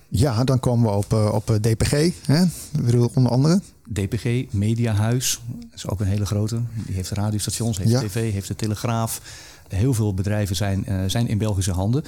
[0.08, 1.90] Ja, dan komen we op, uh, op DPG,
[2.26, 2.42] hè?
[2.42, 3.60] Ik bedoel, onder andere.
[3.92, 5.40] DPG, Mediahuis,
[5.74, 6.60] is ook een hele grote.
[6.86, 8.00] Die heeft radiostations, heeft ja.
[8.00, 9.20] tv, heeft de Telegraaf.
[9.68, 12.04] Heel veel bedrijven zijn, uh, zijn in Belgische handen.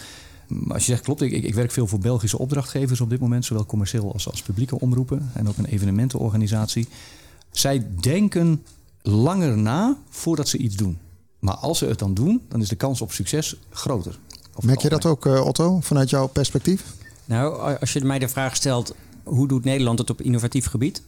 [0.47, 3.45] Maar als je zegt, klopt, ik, ik, werk veel voor Belgische opdrachtgevers op dit moment,
[3.45, 6.88] zowel commercieel als, als publieke omroepen en ook een evenementenorganisatie.
[7.50, 8.62] Zij denken
[9.02, 10.99] langer na voordat ze iets doen.
[11.38, 14.19] Maar als ze het dan doen, dan is de kans op succes groter.
[14.61, 16.85] Merk je dat ook, uh, Otto, vanuit jouw perspectief?
[17.25, 21.02] Nou, als je mij de vraag stelt, hoe doet Nederland het op innovatief gebied?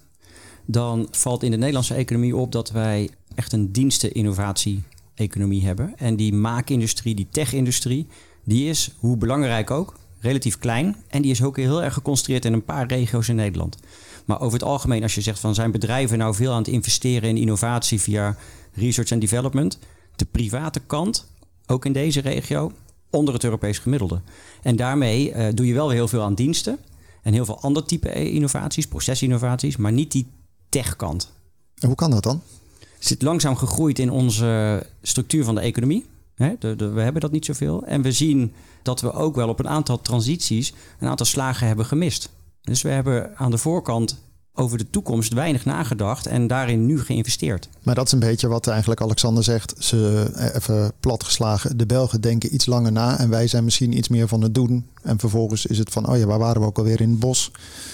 [0.64, 5.98] Dan valt in de Nederlandse economie op dat wij echt een diensten-innovatie-economie hebben.
[5.98, 8.06] En die maakindustrie, die tech-industrie,
[8.44, 10.96] die is, hoe belangrijk ook, relatief klein.
[11.08, 13.76] En die is ook heel erg geconcentreerd in een paar regio's in Nederland.
[14.24, 17.28] Maar over het algemeen, als je zegt van zijn bedrijven nou veel aan het investeren
[17.28, 18.36] in innovatie via
[18.74, 19.78] research en development,
[20.16, 21.26] de private kant,
[21.66, 22.72] ook in deze regio,
[23.10, 24.20] onder het Europees gemiddelde.
[24.62, 26.78] En daarmee uh, doe je wel weer heel veel aan diensten
[27.22, 30.30] en heel veel ander type innovaties, procesinnovaties, maar niet die
[30.68, 31.32] techkant.
[31.78, 32.42] En hoe kan dat dan?
[32.78, 36.06] Het zit langzaam gegroeid in onze structuur van de economie.
[36.34, 37.84] He, de, de, we hebben dat niet zoveel.
[37.84, 38.52] En we zien
[38.82, 42.30] dat we ook wel op een aantal transities een aantal slagen hebben gemist.
[42.62, 44.18] Dus we hebben aan de voorkant
[44.54, 47.68] over de toekomst weinig nagedacht en daarin nu geïnvesteerd.
[47.82, 49.74] Maar dat is een beetje wat eigenlijk Alexander zegt.
[49.78, 51.76] Ze eh, even platgeslagen.
[51.76, 54.86] De Belgen denken iets langer na en wij zijn misschien iets meer van het doen.
[55.02, 57.50] En vervolgens is het van, oh ja, waar waren we ook alweer in het bos?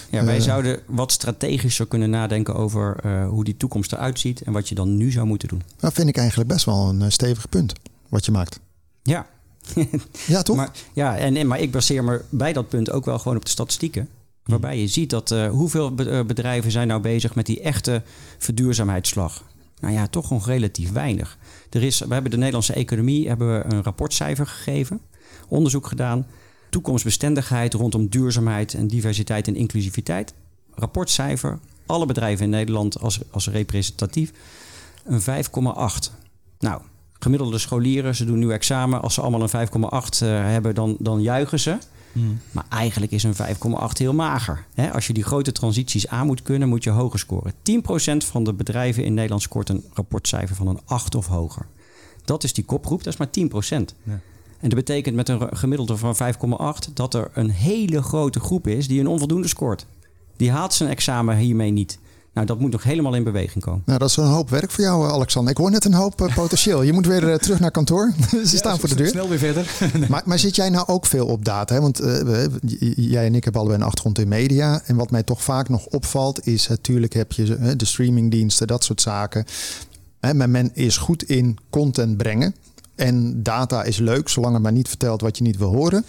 [0.09, 4.41] Ja, wij uh, zouden wat strategischer kunnen nadenken over uh, hoe die toekomst eruit ziet
[4.41, 5.61] en wat je dan nu zou moeten doen.
[5.77, 7.73] Dat vind ik eigenlijk best wel een stevig punt
[8.09, 8.59] wat je maakt.
[9.03, 9.27] Ja.
[10.27, 10.55] ja, toch?
[10.59, 13.51] Maar, ja, en, maar ik baseer me bij dat punt ook wel gewoon op de
[13.51, 14.09] statistieken.
[14.49, 15.93] Waarbij je ziet dat uh, hoeveel
[16.25, 18.03] bedrijven zijn nou bezig met die echte
[18.37, 19.43] verduurzaamheidsslag.
[19.79, 21.37] Nou ja, toch nog relatief weinig.
[21.69, 25.01] Er is, we hebben de Nederlandse economie hebben we een rapportcijfer gegeven,
[25.47, 26.25] onderzoek gedaan.
[26.69, 30.33] Toekomstbestendigheid rondom duurzaamheid en diversiteit en inclusiviteit.
[30.73, 34.31] Rapportcijfer, alle bedrijven in Nederland als, als representatief,
[35.03, 35.25] een 5,8.
[36.59, 36.81] Nou,
[37.19, 39.01] gemiddelde scholieren, ze doen nu examen.
[39.01, 41.77] Als ze allemaal een 5,8 uh, hebben, dan, dan juichen ze.
[42.11, 42.39] Mm.
[42.51, 43.39] Maar eigenlijk is een 5,8
[43.93, 44.65] heel mager.
[44.73, 47.53] He, als je die grote transities aan moet kunnen, moet je hoger scoren.
[47.53, 47.55] 10%
[48.17, 51.65] van de bedrijven in Nederland scoort een rapportcijfer van een 8 of hoger.
[52.25, 53.29] Dat is die kopgroep, dat is maar
[53.81, 53.95] 10%.
[54.03, 54.19] Ja.
[54.59, 58.87] En dat betekent met een gemiddelde van 5,8 dat er een hele grote groep is
[58.87, 59.85] die een onvoldoende scoort.
[60.37, 61.99] Die haalt zijn examen hiermee niet.
[62.39, 63.81] Nou, dat moet nog helemaal in beweging komen.
[63.85, 65.51] Nou, dat is een hoop werk voor jou, Alexander.
[65.51, 66.81] Ik hoor net een hoop uh, potentieel.
[66.81, 68.13] Je moet weer uh, terug naar kantoor.
[68.29, 69.07] Ze ja, staan voor de deur.
[69.07, 69.71] Snel weer verder.
[70.09, 71.73] maar, maar, zit jij nou ook veel op data?
[71.73, 71.81] Hè?
[71.81, 72.45] Want uh,
[72.95, 74.81] jij en ik hebben allebei een achtergrond in media.
[74.85, 76.67] En wat mij toch vaak nog opvalt is...
[76.67, 79.45] natuurlijk heb je de streamingdiensten, dat soort zaken.
[80.35, 82.55] Maar men is goed in content brengen.
[82.95, 86.05] En data is leuk, zolang het maar niet vertelt wat je niet wil horen.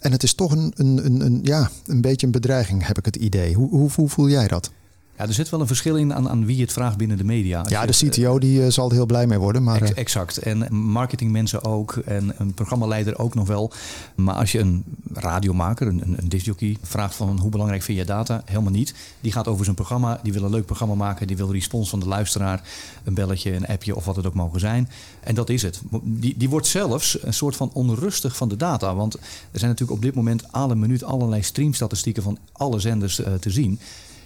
[0.00, 3.04] En het is toch een, een, een, een ja, een beetje een bedreiging, heb ik
[3.04, 3.54] het idee.
[3.54, 4.70] Hoe, hoe, hoe voel jij dat?
[5.18, 7.58] Ja, er zit wel een verschil in aan, aan wie het vraagt binnen de media.
[7.58, 9.62] Als ja, de CTO die uh, zal er heel blij mee worden.
[9.62, 10.38] Maar, ex, exact.
[10.38, 11.96] En marketingmensen ook.
[11.96, 13.72] En een programmaleider ook nog wel.
[14.14, 18.42] Maar als je een radiomaker, een, een discjockey, vraagt van hoe belangrijk vind je data?
[18.44, 18.94] Helemaal niet.
[19.20, 20.20] Die gaat over zijn programma.
[20.22, 21.26] Die wil een leuk programma maken.
[21.26, 22.62] Die wil respons van de luisteraar.
[23.04, 24.88] Een belletje, een appje of wat het ook mogen zijn.
[25.20, 25.80] En dat is het.
[26.02, 28.94] Die, die wordt zelfs een soort van onrustig van de data.
[28.94, 33.26] Want er zijn natuurlijk op dit moment alle minuut allerlei streamstatistieken van alle zenders uh,
[33.34, 33.78] te zien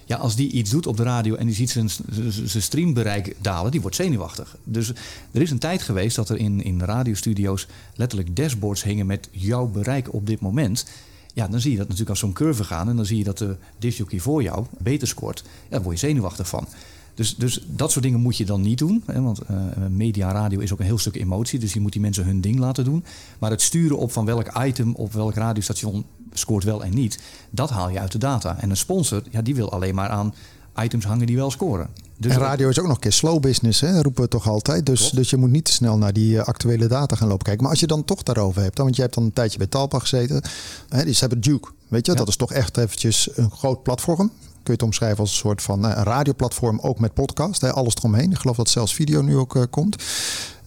[0.09, 1.91] Ja, als die iets doet op de radio en die ziet zijn,
[2.31, 4.57] zijn streambereik dalen, die wordt zenuwachtig.
[4.65, 4.89] Dus
[5.33, 9.67] er is een tijd geweest dat er in, in radiostudio's letterlijk dashboards hingen met jouw
[9.67, 10.87] bereik op dit moment.
[11.35, 13.39] Ja, dan zie je dat natuurlijk als zo'n curve gaan en dan zie je dat
[13.39, 15.43] de disjockey voor jou beter scoort.
[15.45, 16.69] Ja, daar word je zenuwachtig van.
[17.15, 19.03] Dus, dus dat soort dingen moet je dan niet doen.
[19.07, 19.57] Hè, want uh,
[19.89, 21.59] media, radio is ook een heel stuk emotie.
[21.59, 23.05] Dus je moet die mensen hun ding laten doen.
[23.39, 26.05] Maar het sturen op van welk item op welk radiostation
[26.39, 27.19] scoort wel en niet,
[27.51, 28.57] dat haal je uit de data.
[28.61, 30.35] En een sponsor, ja, die wil alleen maar aan
[30.83, 31.89] items hangen die wel scoren.
[32.17, 34.03] Dus en radio is ook nog een keer slow business, hè?
[34.03, 34.87] roepen we toch altijd.
[34.87, 37.63] Dus, dus je moet niet te snel naar die actuele data gaan lopen kijken.
[37.63, 39.67] Maar als je dan toch daarover hebt, dan, want je hebt dan een tijdje bij
[39.67, 40.43] Talpa gezeten.
[40.89, 44.31] Hè, die hebben Duke, weet je, dat is toch echt eventjes een groot platform
[44.69, 47.61] kun je het omschrijven als een soort van uh, radioplatform, ook met podcast.
[47.61, 48.31] Hè, alles eromheen.
[48.31, 49.97] Ik geloof dat zelfs video nu ook uh, komt.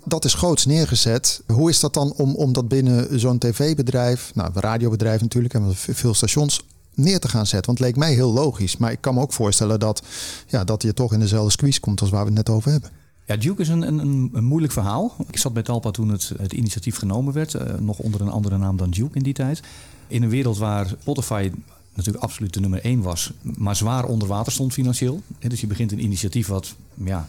[0.03, 1.41] Dat is groots neergezet.
[1.47, 6.13] Hoe is dat dan om, om dat binnen zo'n tv-bedrijf, nou, radiobedrijf natuurlijk, en veel
[6.13, 7.65] stations, neer te gaan zetten?
[7.65, 8.77] Want het leek mij heel logisch.
[8.77, 10.01] Maar ik kan me ook voorstellen dat,
[10.47, 12.89] ja, dat je toch in dezelfde squeeze komt als waar we het net over hebben.
[13.25, 15.15] Ja, Duke is een, een, een, moeilijk verhaal.
[15.27, 17.53] Ik zat bij Talpa toen het, het initiatief genomen werd.
[17.53, 19.61] Uh, nog onder een andere naam dan Duke in die tijd.
[20.07, 21.51] In een wereld waar Spotify
[21.93, 25.21] natuurlijk absoluut de nummer één was, maar zwaar onder water stond financieel.
[25.39, 27.27] Dus je begint een initiatief wat ja,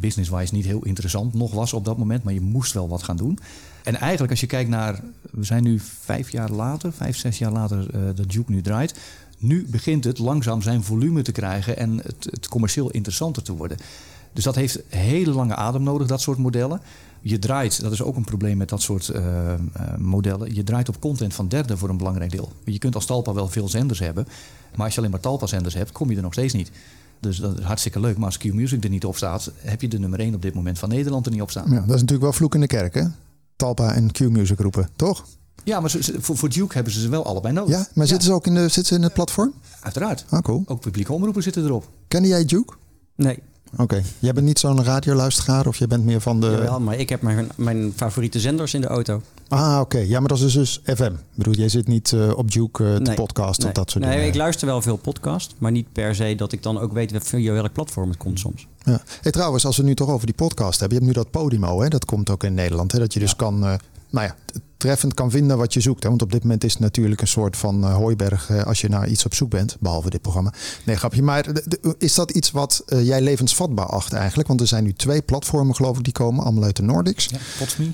[0.00, 3.16] business-wise niet heel interessant nog was op dat moment, maar je moest wel wat gaan
[3.16, 3.38] doen.
[3.84, 7.52] En eigenlijk als je kijkt naar, we zijn nu vijf jaar later, vijf, zes jaar
[7.52, 8.98] later uh, dat Duke nu draait.
[9.38, 13.76] Nu begint het langzaam zijn volume te krijgen en het, commercieel interessanter te worden.
[14.32, 16.80] Dus dat heeft hele lange adem nodig, dat soort modellen.
[17.20, 19.54] Je draait, dat is ook een probleem met dat soort uh,
[19.98, 20.54] modellen.
[20.54, 22.52] Je draait op content van derden voor een belangrijk deel.
[22.64, 24.26] Je kunt als Talpa wel veel zenders hebben.
[24.74, 26.70] Maar als je alleen maar Talpa-zenders hebt, kom je er nog steeds niet.
[27.20, 28.16] Dus dat is hartstikke leuk.
[28.16, 30.78] Maar als Q-Music er niet op staat, heb je de nummer 1 op dit moment
[30.78, 31.70] van Nederland er niet op staan.
[31.70, 33.04] Ja, dat is natuurlijk wel vloek in de kerk, hè?
[33.56, 35.24] Talpa en Q-Music roepen, toch?
[35.64, 37.76] Ja, maar ze, voor, voor Duke hebben ze ze wel allebei nodig.
[37.76, 39.52] Ja, maar zitten ze ook in, de, zitten ze in het platform?
[39.80, 40.24] Uiteraard.
[40.28, 40.62] Ah, cool.
[40.66, 41.88] Ook publieke omroepen zitten erop.
[42.08, 42.74] Kende jij Duke?
[43.14, 43.38] Nee.
[43.76, 46.46] Oké, jij bent niet zo'n radioluisteraar of je bent meer van de...
[46.46, 49.22] Jawel, maar ik heb mijn, mijn favoriete zenders in de auto.
[49.48, 49.98] Ah, oké.
[49.98, 51.02] Ja, maar dat is dus FM.
[51.02, 53.68] Ik bedoel, jij zit niet uh, op Duke uh, te nee, podcast nee.
[53.68, 54.26] of dat soort nee, dingen.
[54.26, 57.12] Nee, ik luister wel veel podcast, maar niet per se dat ik dan ook weet
[57.18, 58.66] via welk platform het komt soms.
[58.78, 59.02] Ja.
[59.22, 60.98] Hey, trouwens, als we nu toch over die podcast hebben.
[60.98, 61.88] Je hebt nu dat Podimo, hè?
[61.88, 62.92] dat komt ook in Nederland.
[62.92, 62.98] Hè?
[62.98, 63.36] Dat je dus ja.
[63.36, 63.64] kan...
[63.64, 63.74] Uh,
[64.10, 64.34] nou ja,
[64.78, 66.02] treffend kan vinden wat je zoekt.
[66.02, 66.08] Hè?
[66.08, 68.88] Want op dit moment is het natuurlijk een soort van uh, hooiberg uh, als je
[68.88, 70.52] naar iets op zoek bent, behalve dit programma.
[70.84, 71.22] Nee, grapje.
[71.22, 74.48] Maar de, de, is dat iets wat uh, jij levensvatbaar acht eigenlijk?
[74.48, 77.26] Want er zijn nu twee platformen, geloof ik, die komen allemaal uit de Nordics.
[77.26, 77.86] Ja, Potsme.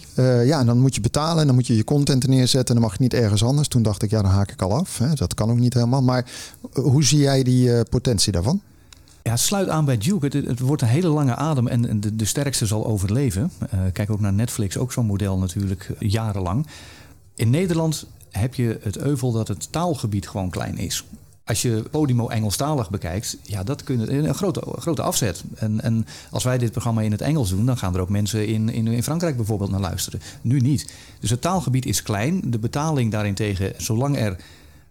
[0.47, 2.91] ja, en dan moet je betalen en dan moet je je content neerzetten en dan
[2.91, 3.69] mag je niet ergens anders.
[3.69, 4.99] Toen dacht ik, ja, dan haak ik al af.
[4.99, 5.15] Hè?
[5.15, 6.03] Dat kan ook niet helemaal.
[6.03, 6.31] Maar
[6.73, 8.61] hoe zie jij die potentie daarvan?
[9.27, 10.39] Ja, sluit aan bij Duke.
[10.47, 13.51] Het, wordt een hele lange adem en de, de sterkste zal overleven.
[13.75, 16.67] Uh, kijk ook naar Netflix, ook zo'n model natuurlijk uh, jarenlang.
[17.35, 21.05] In Nederland heb je het euvel dat het taalgebied gewoon klein is.
[21.45, 25.45] Als je Podimo Engelstalig bekijkt, ja, dat kunnen een grote, grote afzet.
[25.55, 28.47] En, en als wij dit programma in het Engels doen, dan gaan er ook mensen
[28.47, 30.21] in, in, in Frankrijk bijvoorbeeld naar luisteren.
[30.43, 30.93] Nu niet.
[31.21, 32.51] Dus het taalgebied is klein.
[32.51, 34.37] De betaling daarentegen, zolang er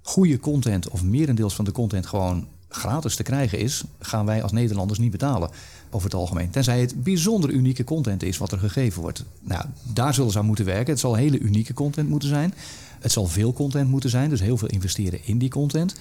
[0.02, 4.52] goede content of merendeels van de content gewoon gratis te krijgen is, gaan wij als
[4.52, 5.50] Nederlanders niet betalen
[5.90, 6.50] over het algemeen.
[6.50, 9.24] Tenzij het bijzonder unieke content is wat er gegeven wordt.
[9.42, 10.92] Nou, daar zullen ze aan moeten werken.
[10.92, 12.54] Het zal hele unieke content moeten zijn.
[13.00, 15.96] Het zal veel content moeten zijn, dus heel veel investeren in die content.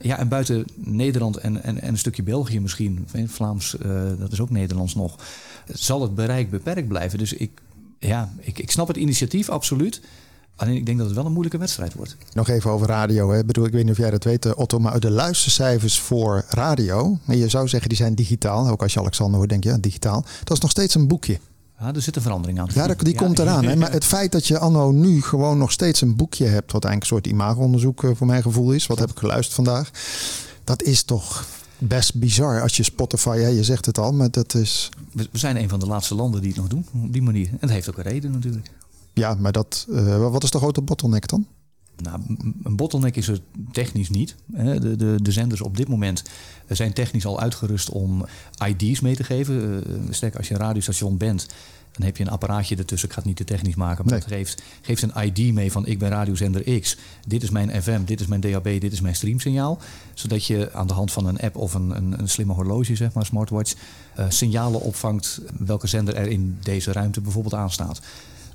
[0.00, 4.40] Ja, en buiten Nederland en, en, en een stukje België misschien, Vlaams, uh, dat is
[4.40, 5.16] ook Nederlands nog,
[5.72, 7.18] zal het bereik beperkt blijven.
[7.18, 7.50] Dus ik,
[7.98, 10.00] ja, ik, ik snap het initiatief absoluut.
[10.56, 12.16] Alleen ik denk dat het wel een moeilijke wedstrijd wordt.
[12.32, 13.30] Nog even over radio.
[13.30, 13.38] Hè.
[13.38, 17.18] Ik bedoel, ik weet niet of jij dat weet, Otto, maar de luistercijfers voor radio,
[17.26, 18.68] en je zou zeggen die zijn digitaal.
[18.68, 20.24] Ook als je Alexander hoort, denk je ja, digitaal.
[20.44, 21.38] Dat is nog steeds een boekje.
[21.78, 22.68] Ja, er zit een verandering aan.
[22.74, 23.64] Ja, die komt eraan.
[23.64, 23.76] Hè?
[23.76, 27.02] Maar het feit dat je anno nu gewoon nog steeds een boekje hebt, wat eigenlijk
[27.02, 28.86] een soort imagoonderzoek voor mijn gevoel is.
[28.86, 29.90] Wat heb ik geluisterd vandaag?
[30.64, 31.46] Dat is toch
[31.78, 34.88] best bizar als je Spotify, hè, je zegt het al, maar dat is...
[35.12, 37.48] We zijn een van de laatste landen die het nog doen op die manier.
[37.48, 38.70] En dat heeft ook een reden natuurlijk.
[39.12, 41.46] Ja, maar dat, uh, wat is de grote bottleneck dan?
[41.96, 42.20] Nou,
[42.62, 43.40] een bottleneck is er
[43.72, 44.34] technisch niet.
[44.46, 46.22] De, de, de zenders op dit moment
[46.68, 48.26] zijn technisch al uitgerust om
[48.66, 49.84] ID's mee te geven.
[50.10, 51.46] Sterk als je een radiostation bent,
[51.92, 53.08] dan heb je een apparaatje ertussen.
[53.08, 54.22] Ik ga het niet te technisch maken, maar nee.
[54.22, 56.96] dat geeft, geeft een ID mee van ik ben radiozender X.
[57.26, 59.78] Dit is mijn FM, dit is mijn DAB, dit is mijn streamsignaal.
[60.14, 63.12] Zodat je aan de hand van een app of een, een, een slimme horloge, zeg
[63.12, 63.74] maar, smartwatch,
[64.18, 68.00] uh, signalen opvangt welke zender er in deze ruimte bijvoorbeeld aanstaat.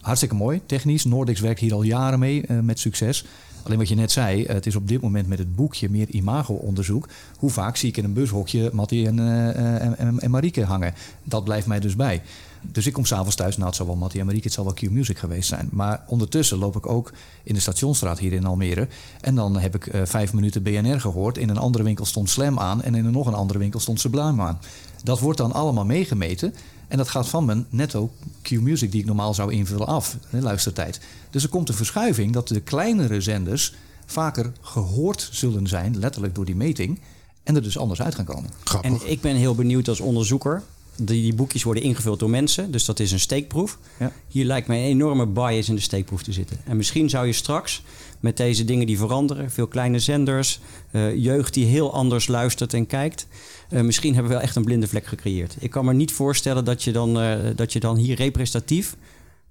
[0.07, 1.05] Hartstikke mooi, technisch.
[1.05, 3.25] Nordics werkt hier al jaren mee uh, met succes.
[3.63, 7.07] Alleen wat je net zei, het is op dit moment met het boekje meer imago-onderzoek.
[7.37, 10.93] Hoe vaak zie ik in een bushokje Mattie en, uh, en, en Marieke hangen?
[11.23, 12.21] Dat blijft mij dus bij.
[12.61, 14.73] Dus ik kom s'avonds thuis, nou het zal wel Mattie en Marieke, het zal wel
[14.73, 15.69] Q-Music geweest zijn.
[15.71, 18.87] Maar ondertussen loop ik ook in de stationstraat hier in Almere.
[19.21, 21.37] En dan heb ik uh, vijf minuten BNR gehoord.
[21.37, 23.99] In een andere winkel stond Slam aan en in een nog een andere winkel stond
[23.99, 24.59] Sublime aan.
[25.03, 26.53] Dat wordt dan allemaal meegemeten.
[26.88, 31.00] En dat gaat van mijn netto Q-Music die ik normaal zou invullen af, de luistertijd.
[31.30, 33.73] Dus er komt een verschuiving dat de kleinere zenders
[34.06, 37.00] vaker gehoord zullen zijn, letterlijk door die meting.
[37.43, 38.50] En er dus anders uit gaan komen.
[38.63, 38.91] Grappig.
[38.91, 40.63] En ik ben heel benieuwd als onderzoeker
[40.97, 43.77] die, die, boekjes worden ingevuld door mensen, dus dat is een steekproef.
[43.99, 44.12] Ja.
[44.27, 46.57] Hier lijkt mij een enorme bias in de steekproef te zitten.
[46.65, 47.83] En misschien zou je straks
[48.19, 50.60] met deze dingen die veranderen, veel kleine zenders,
[50.91, 53.27] uh, jeugd die heel anders luistert en kijkt,
[53.69, 55.55] uh, misschien hebben we wel echt een blinde vlek gecreëerd.
[55.60, 58.95] Ik kan me niet voorstellen dat je dan, uh, dat je dan hier representatief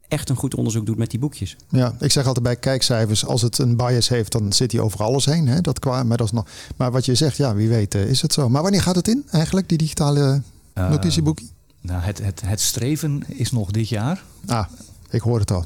[0.09, 1.57] echt een goed onderzoek doet met die boekjes.
[1.69, 5.03] Ja, ik zeg altijd bij kijkcijfers, als het een bias heeft, dan zit hij over
[5.03, 5.49] alles heen.
[5.49, 5.61] Hè?
[5.61, 8.33] Dat qua, maar, dat is nog, maar wat je zegt, ja, wie weet is het
[8.33, 8.49] zo.
[8.49, 10.43] Maar wanneer gaat het in eigenlijk, die digitale
[10.81, 11.47] notitieboekje?
[11.81, 14.23] Nou, het, het, het streven is nog dit jaar.
[14.47, 14.67] Ah,
[15.11, 15.65] ik hoor het al.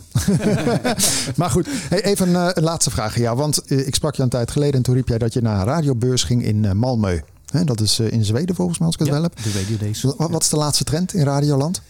[1.37, 3.37] maar goed, hey, even uh, een laatste vraag aan jou.
[3.37, 5.59] Want uh, ik sprak je een tijd geleden en toen riep jij dat je naar
[5.59, 7.25] een radiobeurs ging in uh, Malmö.
[7.47, 9.37] Hè, dat is in Zweden volgens mij, als ik het ja, wel heb.
[9.79, 10.15] de.
[10.17, 11.83] Wat, wat is de laatste trend in Radioland?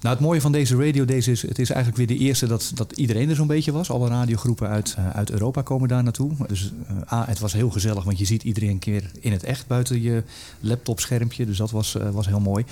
[0.00, 2.70] Nou, het mooie van deze Radio Days is, het is eigenlijk weer de eerste dat,
[2.74, 3.90] dat iedereen er zo'n beetje was.
[3.90, 6.32] Alle radiogroepen uit, uh, uit Europa komen daar naartoe.
[6.46, 9.44] Dus uh, A, het was heel gezellig, want je ziet iedereen een keer in het
[9.44, 10.22] echt buiten je
[10.60, 11.46] laptopschermpje.
[11.46, 12.64] Dus dat was, uh, was heel mooi.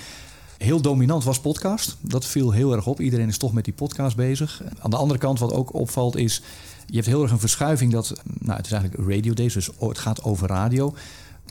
[0.58, 1.96] Heel dominant was podcast.
[2.00, 3.00] Dat viel heel erg op.
[3.00, 4.62] Iedereen is toch met die podcast bezig.
[4.78, 6.42] Aan de andere kant, wat ook opvalt, is...
[6.86, 8.12] je hebt heel erg een verschuiving dat...
[8.38, 10.94] nou, het is eigenlijk Radio Days, dus het gaat over radio...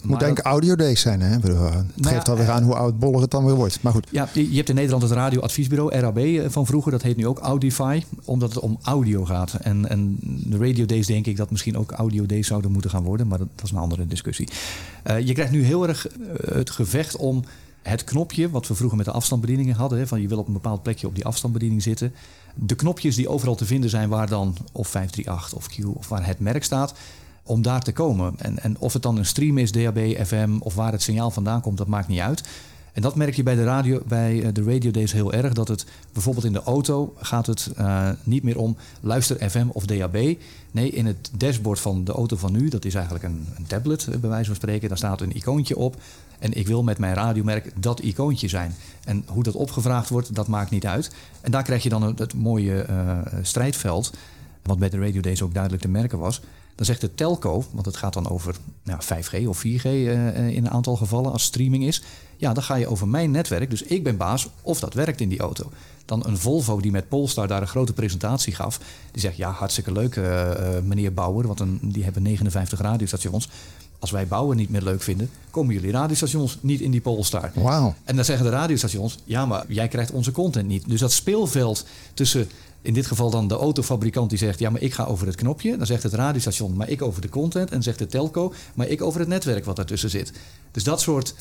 [0.04, 1.30] Moet denk audio days zijn, hè?
[1.30, 3.82] Het nou geeft alweer aan hoe oudbollig het dan weer wordt.
[3.82, 4.08] Maar goed.
[4.12, 6.92] Ja, je hebt in Nederland het radioadviesbureau, RAB van vroeger.
[6.92, 9.54] Dat heet nu ook Audify, omdat het om audio gaat.
[9.54, 13.04] En, en de radio days denk ik dat misschien ook audio days zouden moeten gaan
[13.04, 13.28] worden.
[13.28, 14.50] Maar dat, dat is een andere discussie.
[15.08, 16.08] Uh, je krijgt nu heel erg
[16.46, 17.44] het gevecht om
[17.82, 20.00] het knopje, wat we vroeger met de afstandsbedieningen hadden.
[20.00, 22.14] Hè, van je wil op een bepaald plekje op die afstandsbediening zitten.
[22.54, 26.26] De knopjes die overal te vinden zijn waar dan of 538 of Q of waar
[26.26, 26.94] het merk staat
[27.48, 28.34] om daar te komen.
[28.38, 31.62] En, en of het dan een stream is, DAB, FM of waar het signaal vandaan
[31.62, 32.44] komt, dat maakt niet uit.
[32.98, 35.54] En dat merk je bij de radio, bij de radio days heel erg.
[35.54, 39.86] Dat het bijvoorbeeld in de auto gaat het uh, niet meer om luister FM of
[39.86, 40.36] DAB.
[40.72, 44.08] Nee, in het dashboard van de auto van nu, dat is eigenlijk een, een tablet
[44.20, 44.88] bij wijze van spreken.
[44.88, 45.96] Daar staat een icoontje op.
[46.40, 48.74] En ik wil met mijn radiomerk dat icoontje zijn.
[49.04, 51.12] En hoe dat opgevraagd wordt, dat maakt niet uit.
[51.42, 54.14] En daar krijg je dan het, mooie uh, strijdveld.
[54.64, 56.42] Wat bij de radio days ook duidelijk te merken was.
[56.78, 60.66] Dan zegt de telco, want het gaat dan over nou, 5G of 4G uh, in
[60.66, 62.04] een aantal gevallen als streaming is.
[62.36, 63.70] Ja, dan ga je over mijn netwerk.
[63.70, 65.72] Dus ik ben baas of dat werkt in die auto.
[66.06, 68.80] Dan een Volvo die met Polestar daar een grote presentatie gaf.
[69.12, 70.50] Die zegt, ja, hartstikke leuk uh,
[70.84, 71.48] meneer Bauer.
[71.48, 73.50] Want een, die hebben 59 radiostations.
[74.00, 77.52] Als wij bouwen niet meer leuk vinden, komen jullie radiostations niet in die Polestar.
[77.54, 77.94] Wow.
[78.04, 80.90] En dan zeggen de radiostations, ja, maar jij krijgt onze content niet.
[80.90, 82.50] Dus dat speelveld tussen
[82.88, 85.78] in dit geval dan de autofabrikant die zegt: Ja, maar ik ga over het knopje.
[85.78, 87.72] Dan zegt het radiostation: Maar ik over de content.
[87.72, 90.32] En zegt de telco: Maar ik over het netwerk wat daartussen zit.
[90.72, 91.34] Dus dat soort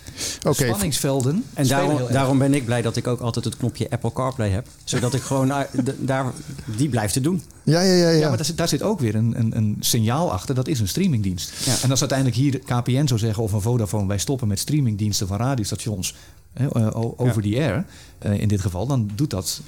[0.47, 0.69] okay.
[0.69, 1.45] spanningsvelden.
[1.55, 4.67] En daarom, daarom, ben ik blij dat ik ook altijd het knopje Apple CarPlay heb.
[4.85, 5.53] Zodat ik gewoon
[5.99, 6.33] daar,
[6.77, 7.43] die blijft te doen.
[7.63, 8.09] Ja, ja, ja.
[8.09, 8.19] ja.
[8.19, 10.55] ja maar daar zit, daar zit ook weer een, een, een, signaal achter.
[10.55, 11.53] Dat is een streamingdienst.
[11.65, 11.77] Ja.
[11.83, 14.07] En als uiteindelijk hier KPN zou zeggen of een Vodafone...
[14.07, 16.15] wij stoppen met streamingdiensten van radiostations...
[16.53, 17.87] Hè, over die air,
[18.27, 18.87] uh, in dit geval...
[18.87, 19.61] dan doet dat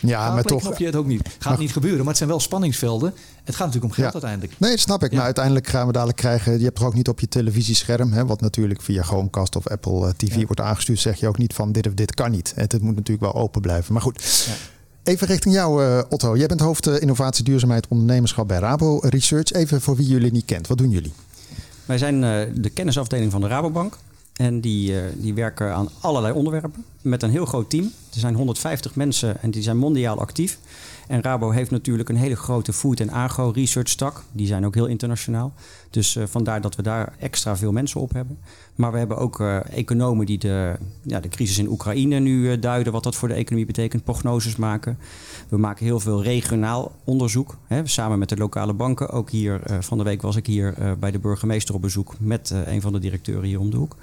[0.00, 0.60] ja, maar toch.
[0.60, 1.28] Snap je het ook niet.
[1.38, 3.14] Gaat niet gebeuren, maar het zijn wel spanningsvelden.
[3.44, 4.12] Het gaat natuurlijk om geld ja.
[4.12, 4.60] uiteindelijk.
[4.60, 5.12] Nee, dat snap ik.
[5.12, 6.58] Maar uiteindelijk gaan we dadelijk krijgen.
[6.58, 10.06] Je hebt toch ook niet op je televisiescherm, hè, wat natuurlijk via Chromecast of Apple
[10.06, 12.52] uh, TV wordt aangestuurd, zeg je ook niet van dit of dit kan niet.
[12.56, 13.92] Het, moet natuurlijk wel open blijven.
[13.92, 14.48] Maar goed.
[15.02, 16.36] Even richting jou, uh, Otto.
[16.36, 19.52] Jij bent hoofd uh, innovatie, duurzaamheid, ondernemerschap bij Rabo Research.
[19.52, 20.66] Even voor wie jullie niet kent.
[20.66, 21.12] Wat doen jullie?
[21.84, 22.20] Wij zijn
[22.62, 23.96] de kennisafdeling van de Rabobank.
[24.32, 27.84] En die, uh, die werken aan allerlei onderwerpen met een heel groot team.
[27.84, 30.58] Er zijn 150 mensen en die zijn mondiaal actief.
[31.10, 34.22] En Rabo heeft natuurlijk een hele grote food- en agro-research tak.
[34.32, 35.52] Die zijn ook heel internationaal.
[35.90, 38.38] Dus uh, vandaar dat we daar extra veel mensen op hebben.
[38.74, 42.60] Maar we hebben ook uh, economen die de, ja, de crisis in Oekraïne nu uh,
[42.60, 44.98] duiden, wat dat voor de economie betekent, prognoses maken.
[45.48, 49.10] We maken heel veel regionaal onderzoek, hè, samen met de lokale banken.
[49.10, 52.80] Ook hier van de week was ik hier bij de burgemeester op bezoek met een
[52.80, 53.96] van de directeuren hier om de hoek.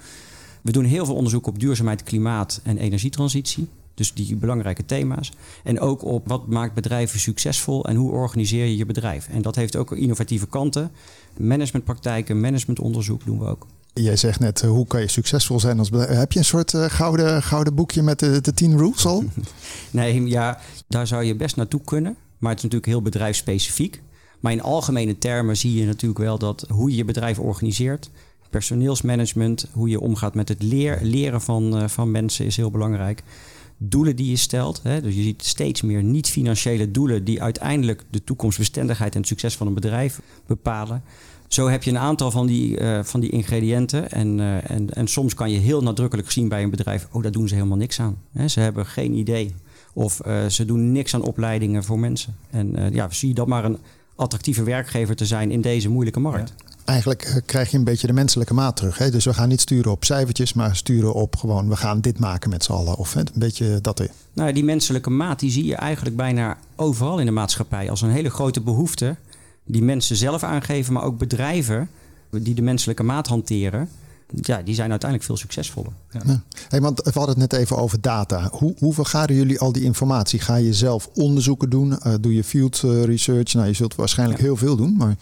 [0.62, 3.68] We doen heel veel onderzoek op duurzaamheid, klimaat en energietransitie.
[3.98, 5.32] Dus die belangrijke thema's.
[5.64, 9.28] En ook op wat maakt bedrijven succesvol en hoe organiseer je je bedrijf.
[9.28, 10.92] En dat heeft ook innovatieve kanten.
[11.38, 13.66] Managementpraktijken, managementonderzoek doen we ook.
[13.94, 16.18] Jij zegt net, uh, hoe kan je succesvol zijn als bedrijf?
[16.18, 19.24] Heb je een soort uh, gouden, gouden boekje met de, de tien rules al?
[19.92, 22.16] nee, ja, daar zou je best naartoe kunnen.
[22.38, 24.02] Maar het is natuurlijk heel bedrijfsspecifiek.
[24.40, 28.10] Maar in algemene termen zie je natuurlijk wel dat hoe je je bedrijf organiseert,
[28.50, 33.24] personeelsmanagement, hoe je omgaat met het leer, leren van, uh, van mensen is heel belangrijk.
[33.78, 34.80] Doelen die je stelt.
[34.84, 39.56] Hè, dus je ziet steeds meer niet-financiële doelen die uiteindelijk de toekomstbestendigheid en het succes
[39.56, 41.04] van een bedrijf bepalen.
[41.48, 44.12] Zo heb je een aantal van die, uh, van die ingrediënten.
[44.12, 47.32] En, uh, en, en soms kan je heel nadrukkelijk zien bij een bedrijf: oh, daar
[47.32, 48.18] doen ze helemaal niks aan.
[48.32, 49.56] Hè, ze hebben geen idee.
[49.94, 52.36] Of uh, ze doen niks aan opleidingen voor mensen.
[52.50, 53.78] En ja, zie je dat maar een
[54.16, 56.54] attractieve werkgever te zijn in deze moeilijke markt.
[56.88, 58.98] Eigenlijk krijg je een beetje de menselijke maat terug.
[58.98, 59.12] Hè?
[59.12, 62.50] Dus we gaan niet sturen op cijfertjes, maar sturen op gewoon we gaan dit maken
[62.50, 62.96] met z'n allen.
[62.96, 64.00] Of hè, een beetje dat.
[64.00, 64.10] Weer.
[64.34, 68.10] Nou, die menselijke maat die zie je eigenlijk bijna overal in de maatschappij als een
[68.10, 69.16] hele grote behoefte
[69.64, 71.90] die mensen zelf aangeven, maar ook bedrijven
[72.30, 73.90] die de menselijke maat hanteren.
[74.42, 75.92] Ja, die zijn uiteindelijk veel succesvoller.
[76.12, 76.22] Ja.
[76.26, 76.42] Ja.
[76.70, 78.50] Hey, want we hadden het net even over data.
[78.52, 80.40] Hoe, hoe vergaren jullie al die informatie?
[80.40, 81.92] Ga je zelf onderzoeken doen?
[81.92, 83.54] Uh, doe je field research?
[83.54, 84.46] Nou, je zult waarschijnlijk ja.
[84.46, 84.96] heel veel doen.
[84.98, 85.16] Maar...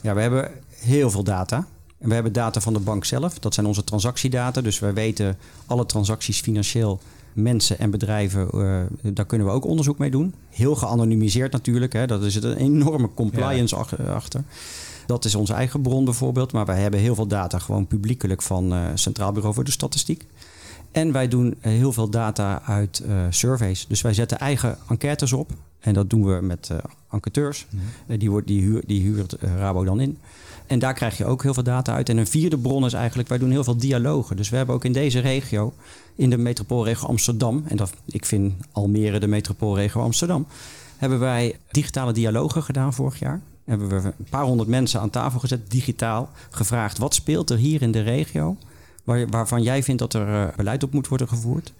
[0.00, 1.66] Ja, we hebben heel veel data.
[1.98, 3.38] En we hebben data van de bank zelf.
[3.38, 4.60] Dat zijn onze transactiedata.
[4.60, 7.00] Dus wij weten alle transacties financieel
[7.32, 10.34] mensen en bedrijven, uh, daar kunnen we ook onderzoek mee doen.
[10.48, 12.06] Heel geanonimiseerd natuurlijk, hè.
[12.06, 14.12] dat is een enorme compliance ja.
[14.12, 14.42] achter.
[15.06, 18.72] Dat is onze eigen bron bijvoorbeeld, maar wij hebben heel veel data gewoon publiekelijk van
[18.72, 20.26] uh, Centraal Bureau voor de Statistiek.
[20.92, 23.86] En wij doen heel veel data uit uh, surveys.
[23.88, 25.52] Dus wij zetten eigen enquêtes op.
[25.78, 26.70] En dat doen we met
[27.10, 27.66] enquêteurs.
[27.70, 28.18] Mm.
[28.18, 30.18] die, wordt, die, die huurt Rabo dan in.
[30.68, 32.08] En daar krijg je ook heel veel data uit.
[32.08, 34.36] En een vierde bron is eigenlijk, wij doen heel veel dialogen.
[34.36, 35.74] Dus we hebben ook in deze regio,
[36.14, 40.46] in de metropoolregio Amsterdam, en dat, ik vind Almere de metropoolregio Amsterdam,
[40.96, 43.40] hebben wij digitale dialogen gedaan vorig jaar.
[43.64, 47.82] Hebben we een paar honderd mensen aan tafel gezet, digitaal, gevraagd wat speelt er hier
[47.82, 48.56] in de regio,
[49.04, 51.72] waar, waarvan jij vindt dat er uh, beleid op moet worden gevoerd.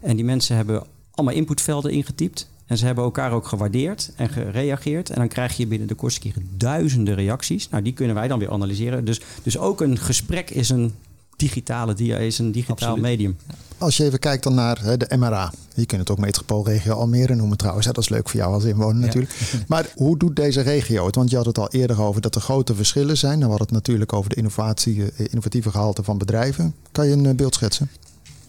[0.00, 2.48] En die mensen hebben allemaal inputvelden ingetypt.
[2.72, 5.10] En ze hebben elkaar ook gewaardeerd en gereageerd.
[5.10, 7.68] En dan krijg je binnen de kortste keren duizenden reacties.
[7.68, 9.04] Nou, die kunnen wij dan weer analyseren.
[9.04, 10.94] Dus, dus ook een gesprek is een
[11.36, 13.02] digitale dia, is een digitaal Absoluut.
[13.02, 13.36] medium.
[13.78, 15.52] Als je even kijkt dan naar hè, de MRA.
[15.74, 17.86] Je kunt het ook metropoolregio Almere noemen trouwens.
[17.86, 19.06] Dat is leuk voor jou als inwoner ja.
[19.06, 19.32] natuurlijk.
[19.68, 21.14] Maar hoe doet deze regio het?
[21.14, 23.40] Want je had het al eerder over dat er grote verschillen zijn.
[23.40, 26.74] Dan hadden het natuurlijk over de innovatie, innovatieve gehalte van bedrijven.
[26.92, 27.90] Kan je een beeld schetsen?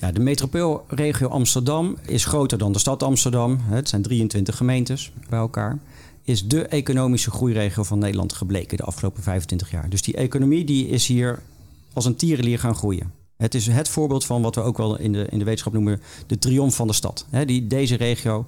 [0.03, 3.59] Ja, de metropoolregio Amsterdam is groter dan de stad Amsterdam.
[3.61, 5.79] Het zijn 23 gemeentes bij elkaar.
[6.23, 9.89] Is de economische groeiregio van Nederland gebleken de afgelopen 25 jaar.
[9.89, 11.41] Dus die economie die is hier
[11.93, 13.11] als een tierenlier gaan groeien.
[13.37, 16.01] Het is het voorbeeld van wat we ook wel in de, in de wetenschap noemen
[16.27, 17.25] de triomf van de stad.
[17.45, 18.45] Die, deze regio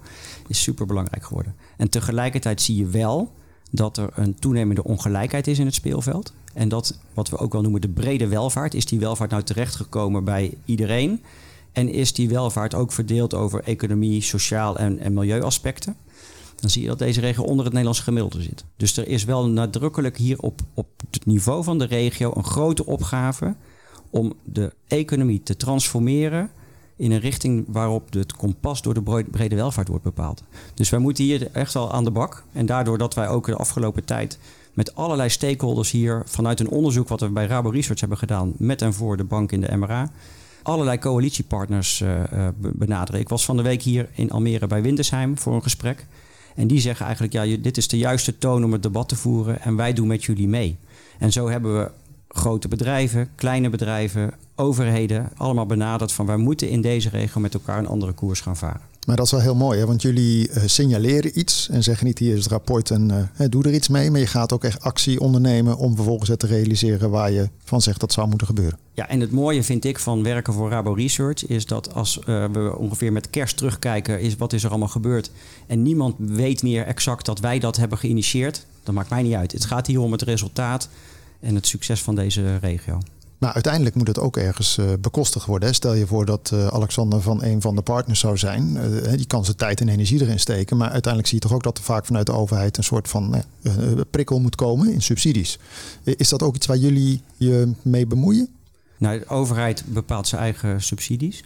[0.47, 1.55] is super belangrijk geworden.
[1.77, 3.31] En tegelijkertijd zie je wel
[3.71, 6.33] dat er een toenemende ongelijkheid is in het speelveld.
[6.55, 8.73] En dat wat we ook wel noemen de brede welvaart.
[8.73, 11.23] Is die welvaart nou terechtgekomen bij iedereen?
[11.71, 15.95] En is die welvaart ook verdeeld over economie, sociaal en, en milieuaspecten?
[16.55, 18.65] Dan zie je dat deze regio onder het Nederlandse gemiddelde zit.
[18.77, 22.85] Dus er is wel nadrukkelijk hier op, op het niveau van de regio een grote
[22.85, 23.55] opgave
[24.09, 26.51] om de economie te transformeren
[26.95, 30.43] in een richting waarop het kompas door de brede welvaart wordt bepaald.
[30.73, 32.43] Dus wij moeten hier echt wel aan de bak.
[32.51, 34.39] En daardoor dat wij ook de afgelopen tijd
[34.75, 38.81] met allerlei stakeholders hier vanuit een onderzoek wat we bij Rabo Research hebben gedaan met
[38.81, 40.09] en voor de bank in de MRA,
[40.63, 42.23] allerlei coalitiepartners uh,
[42.57, 43.21] benaderen.
[43.21, 46.05] Ik was van de week hier in Almere bij Windersheim voor een gesprek.
[46.55, 49.61] En die zeggen eigenlijk, ja, dit is de juiste toon om het debat te voeren
[49.61, 50.77] en wij doen met jullie mee.
[51.17, 51.91] En zo hebben we
[52.35, 57.77] grote bedrijven, kleine bedrijven, overheden allemaal benaderd van wij moeten in deze regio met elkaar
[57.77, 58.81] een andere koers gaan varen.
[59.05, 59.85] Maar dat is wel heel mooi, hè?
[59.85, 63.63] want jullie uh, signaleren iets en zeggen niet hier is het rapport en uh, doe
[63.63, 64.11] er iets mee.
[64.11, 67.81] Maar je gaat ook echt actie ondernemen om vervolgens het te realiseren waar je van
[67.81, 68.79] zegt dat zou moeten gebeuren.
[68.93, 72.45] Ja, en het mooie vind ik van werken voor Rabo Research is dat als uh,
[72.51, 75.31] we ongeveer met kerst terugkijken, is wat is er allemaal gebeurd.
[75.67, 78.65] En niemand weet meer exact dat wij dat hebben geïnitieerd.
[78.83, 79.51] Dat maakt mij niet uit.
[79.51, 80.89] Het gaat hier om het resultaat
[81.39, 82.99] en het succes van deze regio.
[83.37, 85.69] Maar uiteindelijk moet het ook ergens uh, bekostigd worden.
[85.69, 85.75] Hè?
[85.75, 88.75] Stel je voor dat uh, Alexander van een van de partners zou zijn.
[88.75, 90.77] Uh, die kan zijn tijd en energie erin steken.
[90.77, 93.43] Maar uiteindelijk zie je toch ook dat er vaak vanuit de overheid een soort van
[94.11, 95.59] prikkel moet komen in subsidies.
[96.03, 98.47] Is dat ook iets waar jullie je mee bemoeien?
[98.97, 101.43] Nou, de overheid bepaalt zijn eigen subsidies.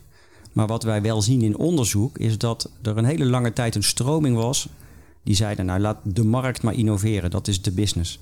[0.52, 3.84] Maar wat wij wel zien in onderzoek is dat er een hele lange tijd een
[3.84, 4.69] stroming was.
[5.23, 8.19] Die zeiden, nou laat de markt maar innoveren, dat is de business.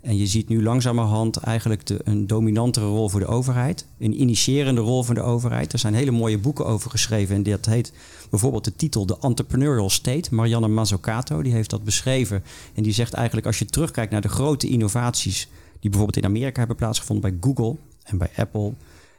[0.00, 3.86] En je ziet nu langzamerhand eigenlijk de, een dominantere rol voor de overheid.
[3.98, 5.72] Een initiërende rol voor de overheid.
[5.72, 7.34] Er zijn hele mooie boeken over geschreven.
[7.34, 7.92] En dat heet
[8.30, 10.34] bijvoorbeeld de titel The Entrepreneurial State.
[10.34, 12.42] Marianne Mazzucato die heeft dat beschreven.
[12.74, 15.48] En die zegt eigenlijk als je terugkijkt naar de grote innovaties...
[15.80, 18.72] die bijvoorbeeld in Amerika hebben plaatsgevonden bij Google en bij Apple...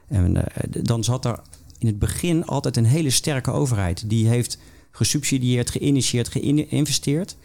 [0.08, 0.42] En, uh,
[0.82, 1.40] dan zat er
[1.78, 4.10] in het begin altijd een hele sterke overheid.
[4.10, 4.58] Die heeft
[4.90, 7.36] gesubsidieerd, geïnitieerd, geïnvesteerd...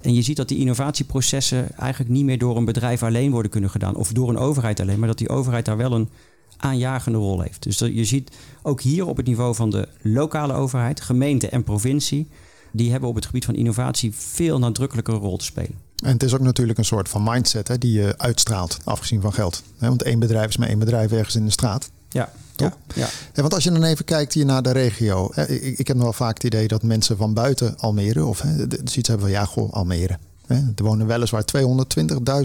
[0.00, 3.70] En je ziet dat die innovatieprocessen eigenlijk niet meer door een bedrijf alleen worden kunnen
[3.70, 3.96] gedaan.
[3.96, 4.98] Of door een overheid alleen.
[4.98, 6.08] Maar dat die overheid daar wel een
[6.56, 7.62] aanjagende rol heeft.
[7.62, 8.30] Dus je ziet
[8.62, 12.28] ook hier op het niveau van de lokale overheid, gemeente en provincie.
[12.72, 15.74] Die hebben op het gebied van innovatie veel nadrukkelijker rol te spelen.
[16.02, 19.32] En het is ook natuurlijk een soort van mindset hè, die je uitstraalt, afgezien van
[19.32, 19.62] geld.
[19.78, 21.90] Want één bedrijf is maar één bedrijf ergens in de straat.
[22.08, 22.76] Ja, toch?
[22.94, 23.42] Ja, ja.
[23.42, 25.30] want als je dan even kijkt hier naar de regio.
[25.46, 28.56] Ik, ik heb nog wel vaak het idee dat mensen van buiten Almere, of hè,
[28.68, 30.18] zoiets hebben van ja, goh, Almere.
[30.46, 31.44] Er wonen weliswaar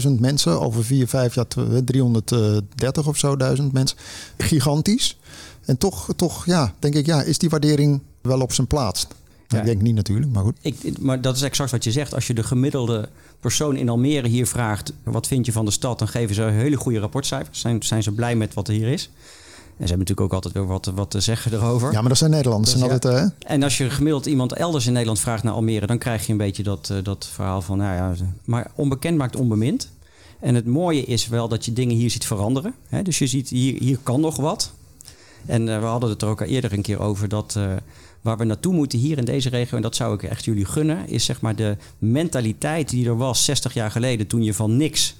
[0.02, 1.46] 220.000 mensen, over 4, 5 jaar
[1.84, 3.98] 330 of zo duizend mensen.
[4.38, 5.18] Gigantisch.
[5.64, 9.06] En toch, toch ja, denk ik, ja, is die waardering wel op zijn plaats?
[9.48, 9.58] Ja.
[9.58, 10.56] Ik denk niet natuurlijk, maar goed.
[10.60, 12.14] Ik, maar dat is exact wat je zegt.
[12.14, 13.08] Als je de gemiddelde
[13.40, 14.92] persoon in Almere hier vraagt...
[15.02, 17.60] wat vind je van de stad, dan geven ze hele goede rapportcijfers.
[17.60, 19.10] Zijn, zijn ze blij met wat er hier is.
[19.76, 21.92] En ze hebben natuurlijk ook altijd weer wat, wat te zeggen erover.
[21.92, 22.72] Ja, maar dat zijn Nederlanders.
[22.72, 23.26] Dus, altijd, hè?
[23.38, 25.86] En als je gemiddeld iemand elders in Nederland vraagt naar Almere...
[25.86, 27.78] dan krijg je een beetje dat, uh, dat verhaal van...
[27.78, 29.88] Nou ja, maar onbekend maakt onbemind.
[30.40, 32.74] En het mooie is wel dat je dingen hier ziet veranderen.
[32.88, 33.02] Hè?
[33.02, 34.72] Dus je ziet, hier, hier kan nog wat.
[35.46, 37.28] En uh, we hadden het er ook al eerder een keer over...
[37.28, 37.58] dat
[38.20, 39.76] waar we naartoe moeten hier in deze regio...
[39.76, 41.08] en dat zou ik echt jullie gunnen...
[41.08, 44.26] is zeg maar de mentaliteit die er was 60 jaar geleden...
[44.26, 45.16] toen je van niks,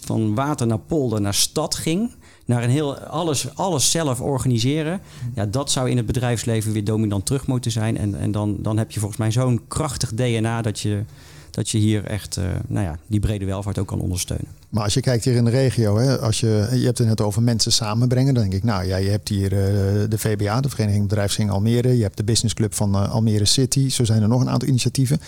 [0.00, 2.10] van water naar polder naar stad ging
[2.50, 5.00] naar een heel alles, alles zelf organiseren.
[5.34, 7.98] Ja, dat zou in het bedrijfsleven weer dominant terug moeten zijn.
[7.98, 11.02] En, en dan, dan heb je volgens mij zo'n krachtig DNA dat je,
[11.50, 14.46] dat je hier echt uh, nou ja, die brede welvaart ook kan ondersteunen.
[14.68, 17.20] Maar als je kijkt hier in de regio, hè, als je, je hebt het net
[17.20, 19.58] over mensen samenbrengen, dan denk ik, nou ja, je hebt hier uh,
[20.08, 24.04] de VBA, de Vereniging Bedrijfsging Almere, je hebt de businessclub van uh, Almere City, zo
[24.04, 25.20] zijn er nog een aantal initiatieven.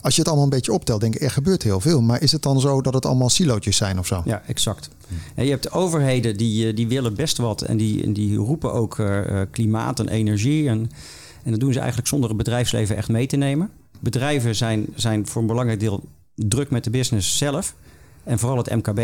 [0.00, 2.02] Als je het allemaal een beetje optelt, denk ik, er gebeurt heel veel.
[2.02, 4.22] Maar is het dan zo dat het allemaal silootjes zijn of zo?
[4.24, 4.90] Ja, exact.
[5.34, 8.98] En je hebt overheden die, eh, die willen best wat en die, die roepen ook
[8.98, 10.68] uh, klimaat en energie.
[10.68, 10.90] En,
[11.42, 13.70] en dat doen ze eigenlijk zonder het bedrijfsleven echt mee te nemen.
[14.00, 17.74] Bedrijven zijn, zijn voor een belangrijk deel druk met de business zelf
[18.24, 18.98] en vooral het MKB.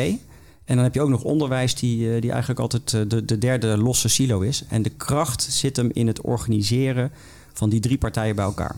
[0.64, 4.08] En dan heb je ook nog onderwijs, die, die eigenlijk altijd de, de derde losse
[4.08, 4.64] silo is.
[4.68, 7.10] En de kracht zit hem in het organiseren
[7.52, 8.76] van die drie partijen bij elkaar.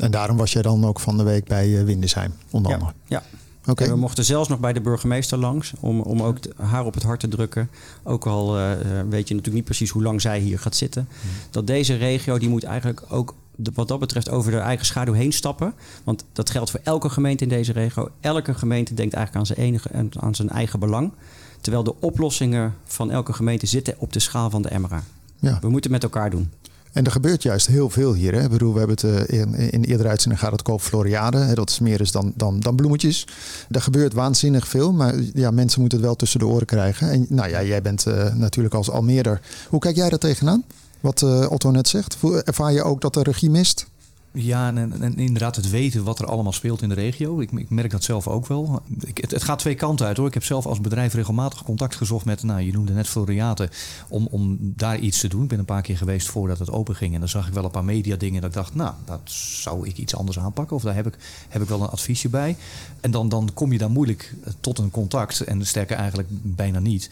[0.00, 2.92] En daarom was jij dan ook van de week bij uh, Windesheim, onder andere.
[3.06, 3.22] Ja.
[3.66, 3.88] Okay.
[3.88, 7.20] we mochten zelfs nog bij de burgemeester langs om, om ook haar op het hart
[7.20, 7.70] te drukken.
[8.02, 8.70] Ook al uh,
[9.08, 11.08] weet je natuurlijk niet precies hoe lang zij hier gaat zitten.
[11.20, 11.30] Hmm.
[11.50, 13.34] Dat deze regio, die moet eigenlijk ook
[13.74, 15.74] wat dat betreft over de eigen schaduw heen stappen.
[16.04, 18.10] Want dat geldt voor elke gemeente in deze regio.
[18.20, 21.12] Elke gemeente denkt eigenlijk aan zijn, enige, aan zijn eigen belang.
[21.60, 25.02] Terwijl de oplossingen van elke gemeente zitten op de schaal van de MRA.
[25.36, 25.58] Ja.
[25.60, 26.50] We moeten het met elkaar doen.
[26.92, 28.34] En er gebeurt juist heel veel hier.
[28.34, 28.42] Hè?
[28.42, 31.38] Ik bedoel, we hebben het eh, in, in eerdere uitzending gaat het over Floriade.
[31.38, 31.54] Hè?
[31.54, 33.26] Dat is meer is dan, dan, dan bloemetjes.
[33.70, 37.10] Er gebeurt waanzinnig veel, maar ja, mensen moeten het wel tussen de oren krijgen.
[37.10, 39.40] En nou ja, jij bent uh, natuurlijk als Almeerder.
[39.68, 40.64] Hoe kijk jij daar tegenaan?
[41.00, 42.16] Wat uh, Otto net zegt.
[42.44, 43.86] Ervaar je ook dat de regie mist?
[44.32, 47.40] Ja, en, inderdaad het weten wat er allemaal speelt in de regio.
[47.40, 48.82] Ik, ik merk dat zelf ook wel.
[49.14, 50.26] Het, het, gaat twee kanten uit hoor.
[50.26, 53.70] Ik heb zelf als bedrijf regelmatig contact gezocht met, nou je noemde net Floriate,
[54.08, 55.42] om, om daar iets te doen.
[55.42, 57.14] Ik ben een paar keer geweest voordat het open ging.
[57.14, 59.88] En dan zag ik wel een paar media dingen dat ik dacht, nou, dat zou
[59.88, 60.76] ik iets anders aanpakken.
[60.76, 61.16] Of daar heb ik,
[61.48, 62.56] heb ik wel een adviesje bij.
[63.00, 65.40] En dan, dan kom je daar moeilijk tot een contact.
[65.40, 67.10] En sterker eigenlijk bijna niet.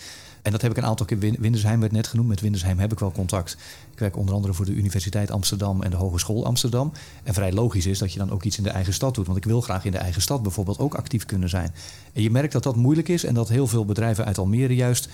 [0.48, 1.18] En dat heb ik een aantal keer.
[1.18, 2.28] Windersheim werd net genoemd.
[2.28, 3.56] Met Windersheim heb ik wel contact.
[3.92, 6.92] Ik werk onder andere voor de Universiteit Amsterdam en de Hogeschool Amsterdam.
[7.22, 9.26] En vrij logisch is dat je dan ook iets in de eigen stad doet.
[9.26, 11.74] Want ik wil graag in de eigen stad bijvoorbeeld ook actief kunnen zijn.
[12.12, 15.08] En je merkt dat dat moeilijk is en dat heel veel bedrijven uit Almere juist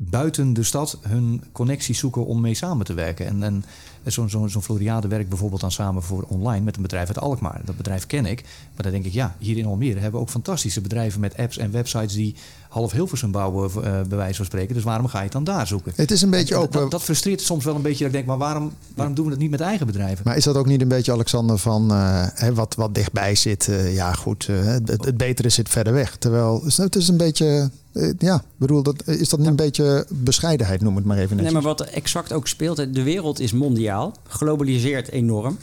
[0.00, 3.26] buiten de stad hun connecties zoeken om mee samen te werken.
[3.26, 3.64] En, en
[4.04, 7.60] zo'n zo, zo Floriade werkt bijvoorbeeld dan samen voor online met een bedrijf uit Alkmaar.
[7.64, 8.42] Dat bedrijf ken ik.
[8.74, 11.58] Maar dan denk ik, ja, hier in Almere hebben we ook fantastische bedrijven met apps
[11.58, 12.34] en websites die
[12.68, 14.74] half Hilversum bouwen, uh, bij wijze van spreken.
[14.74, 15.92] Dus waarom ga je het dan daar zoeken?
[15.96, 16.72] Het is een beetje ook...
[16.72, 17.98] Dat, dat, frustreert soms wel een beetje.
[17.98, 20.24] Dat ik denk, maar waarom, waarom doen we het niet met eigen bedrijven?
[20.24, 23.66] Maar is dat ook niet een beetje, Alexander, van uh, wat, wat dichtbij zit?
[23.66, 26.16] Uh, ja, goed, het, het, betere zit verder weg.
[26.16, 27.70] Terwijl het is een beetje...
[28.18, 31.52] ja, bedoel, dat, is dat niet een beetje bescheidenheid, noem het maar even netjes.
[31.52, 35.58] Nee, maar wat exact ook speelt, de wereld is mondiaal, globaliseert enorm.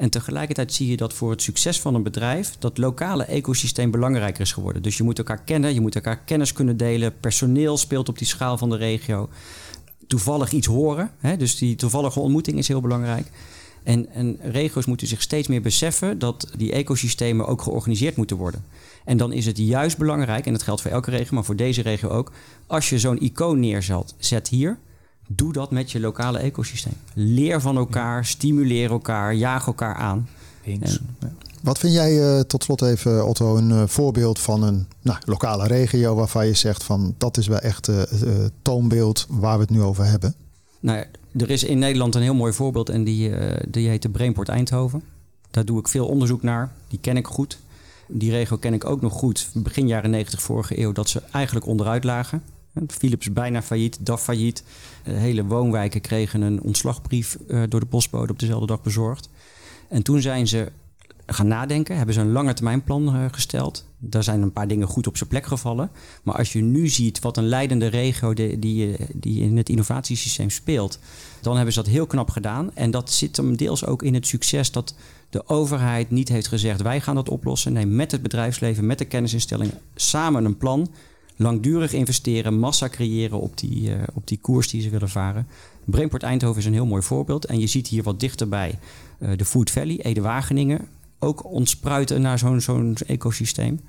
[0.00, 4.40] En tegelijkertijd zie je dat voor het succes van een bedrijf dat lokale ecosysteem belangrijker
[4.40, 4.82] is geworden.
[4.82, 7.20] Dus je moet elkaar kennen, je moet elkaar kennis kunnen delen.
[7.20, 9.28] Personeel speelt op die schaal van de regio.
[10.06, 11.10] Toevallig iets horen.
[11.18, 11.36] Hè?
[11.36, 13.26] Dus die toevallige ontmoeting is heel belangrijk.
[13.82, 18.64] En, en regio's moeten zich steeds meer beseffen dat die ecosystemen ook georganiseerd moeten worden.
[19.04, 21.82] En dan is het juist belangrijk, en dat geldt voor elke regio, maar voor deze
[21.82, 22.32] regio ook,
[22.66, 24.78] als je zo'n icoon neerzet zet hier,
[25.32, 26.92] Doe dat met je lokale ecosysteem.
[27.14, 30.28] Leer van elkaar, stimuleer elkaar, jaag elkaar aan.
[30.64, 31.00] Eens.
[31.62, 35.66] Wat vind jij uh, tot slot even, Otto, een uh, voorbeeld van een nou, lokale
[35.66, 39.70] regio waarvan je zegt van dat is wel echt het uh, toonbeeld waar we het
[39.70, 40.34] nu over hebben?
[40.80, 41.04] Nou,
[41.36, 43.32] er is in Nederland een heel mooi voorbeeld en die,
[43.68, 45.02] die heet de Brainport Eindhoven.
[45.50, 47.58] Daar doe ik veel onderzoek naar, die ken ik goed.
[48.06, 49.50] Die regio ken ik ook nog goed.
[49.54, 52.42] Begin jaren 90 vorige eeuw dat ze eigenlijk onderuit lagen.
[52.86, 54.64] Philips bijna failliet, DAF failliet.
[55.04, 59.28] De hele woonwijken kregen een ontslagbrief uh, door de postbode op dezelfde dag bezorgd.
[59.88, 60.72] En toen zijn ze
[61.34, 63.84] gaan nadenken, hebben ze een lange termijnplan uh, gesteld.
[63.98, 65.90] Daar zijn een paar dingen goed op zijn plek gevallen.
[66.22, 70.50] Maar als je nu ziet wat een leidende regio die, die, die in het innovatiesysteem
[70.50, 70.98] speelt,
[71.40, 72.70] dan hebben ze dat heel knap gedaan.
[72.74, 74.94] En dat zit hem deels ook in het succes dat
[75.30, 77.72] de overheid niet heeft gezegd: wij gaan dat oplossen.
[77.72, 80.90] Nee, met het bedrijfsleven, met de kennisinstellingen, samen een plan.
[81.36, 85.46] Langdurig investeren, massa creëren op die, uh, op die koers die ze willen varen.
[85.84, 87.44] Brainport Eindhoven is een heel mooi voorbeeld.
[87.44, 88.78] En je ziet hier wat dichterbij
[89.18, 90.88] uh, de Food Valley, Ede-Wageningen.
[91.22, 93.80] Ook ontspruiten naar zo'n zo'n ecosysteem.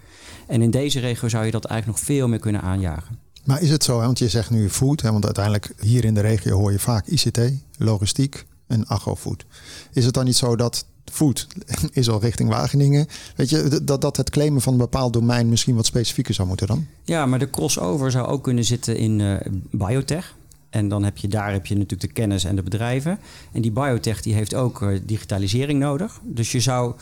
[0.48, 3.20] En in deze regio zou je dat eigenlijk nog veel meer kunnen aanjagen.
[3.44, 4.06] Maar is het zo, hè?
[4.06, 5.12] want je zegt nu food, hè?
[5.12, 7.40] want uiteindelijk hier in de regio hoor je vaak ICT,
[7.78, 9.46] logistiek en agrofood.
[9.94, 11.48] Is het dan niet zo dat food
[11.92, 13.08] is al richting Wageningen.
[13.36, 16.68] Weet je, dat, dat het claimen van een bepaald domein misschien wat specifieker zou moeten
[16.68, 16.88] dan?
[17.04, 19.36] Ja, maar de crossover zou ook kunnen zitten in uh,
[19.72, 20.36] biotech.
[20.70, 23.20] En dan heb je daar heb je natuurlijk de kennis en de bedrijven.
[23.52, 26.20] En die biotech die heeft ook uh, digitalisering nodig.
[26.24, 26.96] Dus je zou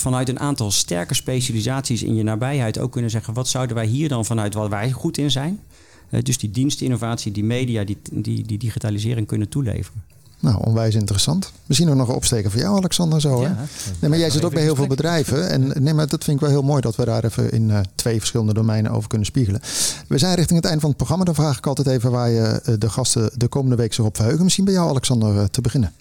[0.00, 4.08] vanuit een aantal sterke specialisaties in je nabijheid ook kunnen zeggen: wat zouden wij hier
[4.08, 5.60] dan vanuit waar wij goed in zijn?
[6.10, 10.02] Uh, dus die dienstinnovatie, die media, die, die, die digitalisering kunnen toeleveren.
[10.40, 11.52] Nou, onwijs interessant.
[11.66, 13.20] Misschien ook nog een opsteken voor jou, Alexander.
[13.20, 13.48] Zo, hè?
[14.00, 15.48] nee, maar jij zit ook bij heel veel bedrijven.
[15.50, 17.80] En nee, maar dat vind ik wel heel mooi dat we daar even in uh,
[17.94, 19.60] twee verschillende domeinen over kunnen spiegelen.
[20.08, 21.24] We zijn richting het eind van het programma.
[21.24, 24.16] Dan vraag ik altijd even waar je uh, de gasten de komende week zich op
[24.16, 24.44] verheugen.
[24.44, 25.92] Misschien bij jou, Alexander, te beginnen.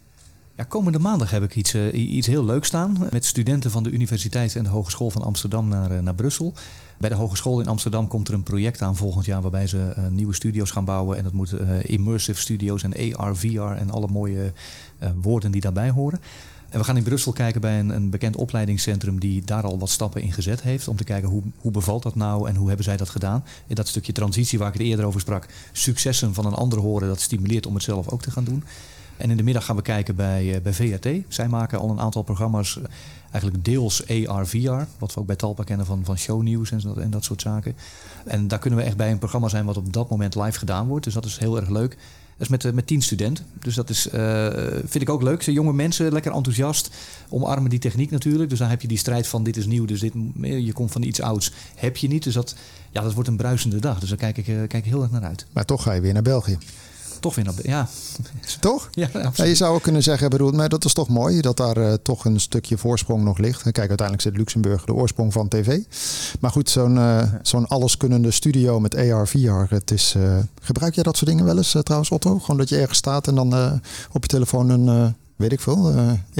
[0.63, 2.97] Komende maandag heb ik iets, uh, iets heel leuks staan.
[3.11, 6.53] Met studenten van de Universiteit en de Hogeschool van Amsterdam naar, uh, naar Brussel.
[6.97, 10.07] Bij de Hogeschool in Amsterdam komt er een project aan volgend jaar waarbij ze uh,
[10.07, 11.17] nieuwe studio's gaan bouwen.
[11.17, 14.53] En dat moeten immersive studio's en AR, VR en alle mooie
[15.21, 16.19] woorden die daarbij horen.
[16.69, 19.89] En we gaan in Brussel kijken bij een, een, bekend opleidingscentrum die daar al wat
[19.89, 20.87] stappen in gezet heeft.
[20.87, 23.43] Om te kijken hoe, hoe bevalt dat nou en hoe hebben zij dat gedaan.
[23.67, 25.47] In dat stukje transitie waar ik het eerder over sprak.
[25.71, 28.63] Successen van een ander horen, dat stimuleert om het zelf ook te gaan doen.
[29.18, 31.07] En in de middag gaan we kijken bij, uh, bij VRT.
[31.28, 32.84] Zij maken al een aantal programma's, uh,
[33.32, 34.84] eigenlijk deels AR, VR.
[34.97, 37.76] Wat we ook bij Talpa kennen van, van shownieuws en, en dat soort zaken.
[38.26, 40.88] En daar kunnen we echt bij een programma zijn wat op dat moment live gedaan
[40.88, 41.03] wordt.
[41.03, 41.97] Dus dat is heel erg leuk.
[42.38, 43.45] Dat is met, uh, met tien studenten.
[43.59, 44.07] Dus dat is,
[44.86, 45.41] vind ik ook leuk.
[45.41, 46.89] Ze jonge mensen, lekker enthousiast.
[47.30, 48.49] Omarmen die techniek natuurlijk.
[48.49, 51.03] Dus dan heb je die strijd van dit is nieuw, dus dit, je komt van
[51.03, 51.51] iets ouds.
[51.76, 52.24] Heb je niet.
[52.24, 52.55] Dus dat,
[52.91, 53.99] ja, dat wordt een bruisende dag.
[53.99, 55.45] Dus daar kijk ik, kijk ik heel erg naar uit.
[55.53, 56.57] Maar toch ga je weer naar België
[57.26, 57.88] toch weer naar ja.
[58.59, 58.89] Toch?
[58.91, 61.78] Ja, ja, je zou ook kunnen zeggen, bedoel, maar dat is toch mooi dat daar
[61.78, 63.61] uh, toch een stukje voorsprong nog ligt.
[63.61, 65.80] Kijk, uiteindelijk zit Luxemburg de oorsprong van tv.
[66.39, 69.73] Maar goed, zo'n uh, zo'n alleskunnende studio met AR, VR.
[69.73, 72.39] Het is, uh, gebruik jij dat soort dingen wel eens trouwens, Otto?
[72.39, 75.93] Gewoon dat je ergens staat en dan op je telefoon een, weet ik veel,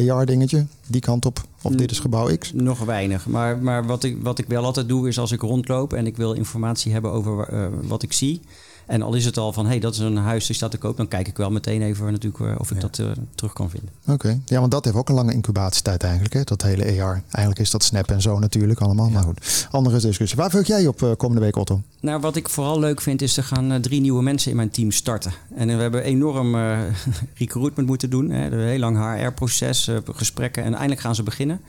[0.10, 1.44] AR-dingetje die kant op.
[1.62, 2.52] Of dit is gebouw X?
[2.54, 3.28] Nog weinig.
[3.28, 6.18] Maar, maar wat, ik, wat ik wel altijd doe is als ik rondloop en ik
[6.18, 7.48] wil informatie hebben over
[7.88, 8.42] wat ik zie
[8.86, 10.78] en al is het al van, hé, hey, dat is een huis die staat te
[10.78, 12.82] koop, dan kijk ik wel meteen even natuurlijk of ik ja.
[12.82, 13.90] dat uh, terug kan vinden.
[14.02, 14.42] Oké, okay.
[14.46, 16.44] ja, want dat heeft ook een lange incubatietijd eigenlijk, hè?
[16.44, 17.22] dat hele AR.
[17.30, 19.14] Eigenlijk is dat Snap en zo natuurlijk allemaal, ja.
[19.14, 19.68] maar goed.
[19.72, 20.38] Andere discussie.
[20.38, 21.82] Waar vul jij op uh, komende week, Otto?
[22.00, 24.70] Nou, wat ik vooral leuk vind is, er gaan uh, drie nieuwe mensen in mijn
[24.70, 25.34] team starten.
[25.56, 26.56] En we hebben enorm
[27.38, 28.30] recruitment moeten doen.
[28.30, 28.52] Hè?
[28.52, 31.62] Een heel lang HR-proces, gesprekken en eindelijk gaan ze beginnen.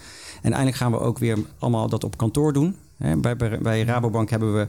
[0.43, 2.77] En eindelijk gaan we ook weer allemaal dat op kantoor doen.
[2.97, 3.17] Hè?
[3.17, 4.69] Bij, bij Rabobank hebben we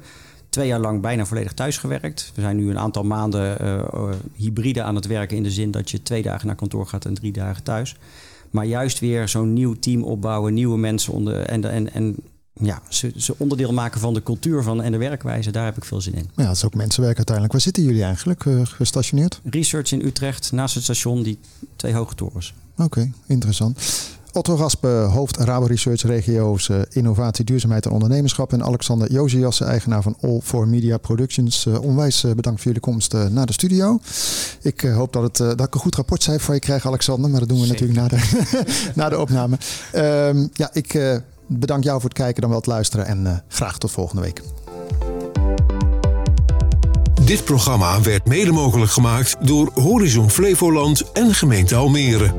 [0.50, 2.32] twee jaar lang bijna volledig thuis gewerkt.
[2.36, 5.92] We zijn nu een aantal maanden uh, hybride aan het werken in de zin dat
[5.92, 7.96] je twee dagen naar kantoor gaat en drie dagen thuis.
[8.52, 12.16] Maar juist weer zo'n nieuw team opbouwen, nieuwe mensen onder, en, en, en
[12.54, 15.86] ja, ze, ze, onderdeel maken van de cultuur van en de werkwijze, daar heb ik
[15.86, 16.30] veel zin in.
[16.36, 17.54] Ja, dat is ook mensenwerk uiteindelijk.
[17.56, 19.42] Waar zitten jullie eigenlijk uh, gestationeerd?
[19.44, 21.40] Research in Utrecht, naast het station, die
[21.76, 22.54] twee hoge torens.
[22.74, 23.80] Oké, okay, interessant.
[24.32, 28.54] Otto Raspe, hoofd Rabo Research Regio's uh, Innovatie, Duurzaamheid en Ondernemerschap.
[28.54, 31.66] En Alexander Josiasse, eigenaar van All for Media Productions.
[31.66, 34.00] Uh, onwijs uh, bedankt voor jullie komst naar de studio.
[34.62, 37.30] Ik hoop dat, het, dat ik een goed rapport zei voor je krijg, Alexander.
[37.30, 37.88] Maar dat doen we Zeker.
[37.88, 38.64] natuurlijk na de,
[39.02, 39.58] na de opname.
[39.96, 43.06] Um, ja, ik bedank jou voor het kijken, dan wel het luisteren.
[43.06, 44.42] En graag tot volgende week.
[47.28, 52.34] Dit programma werd mede mogelijk gemaakt door Horizon Flevoland en gemeente Almere.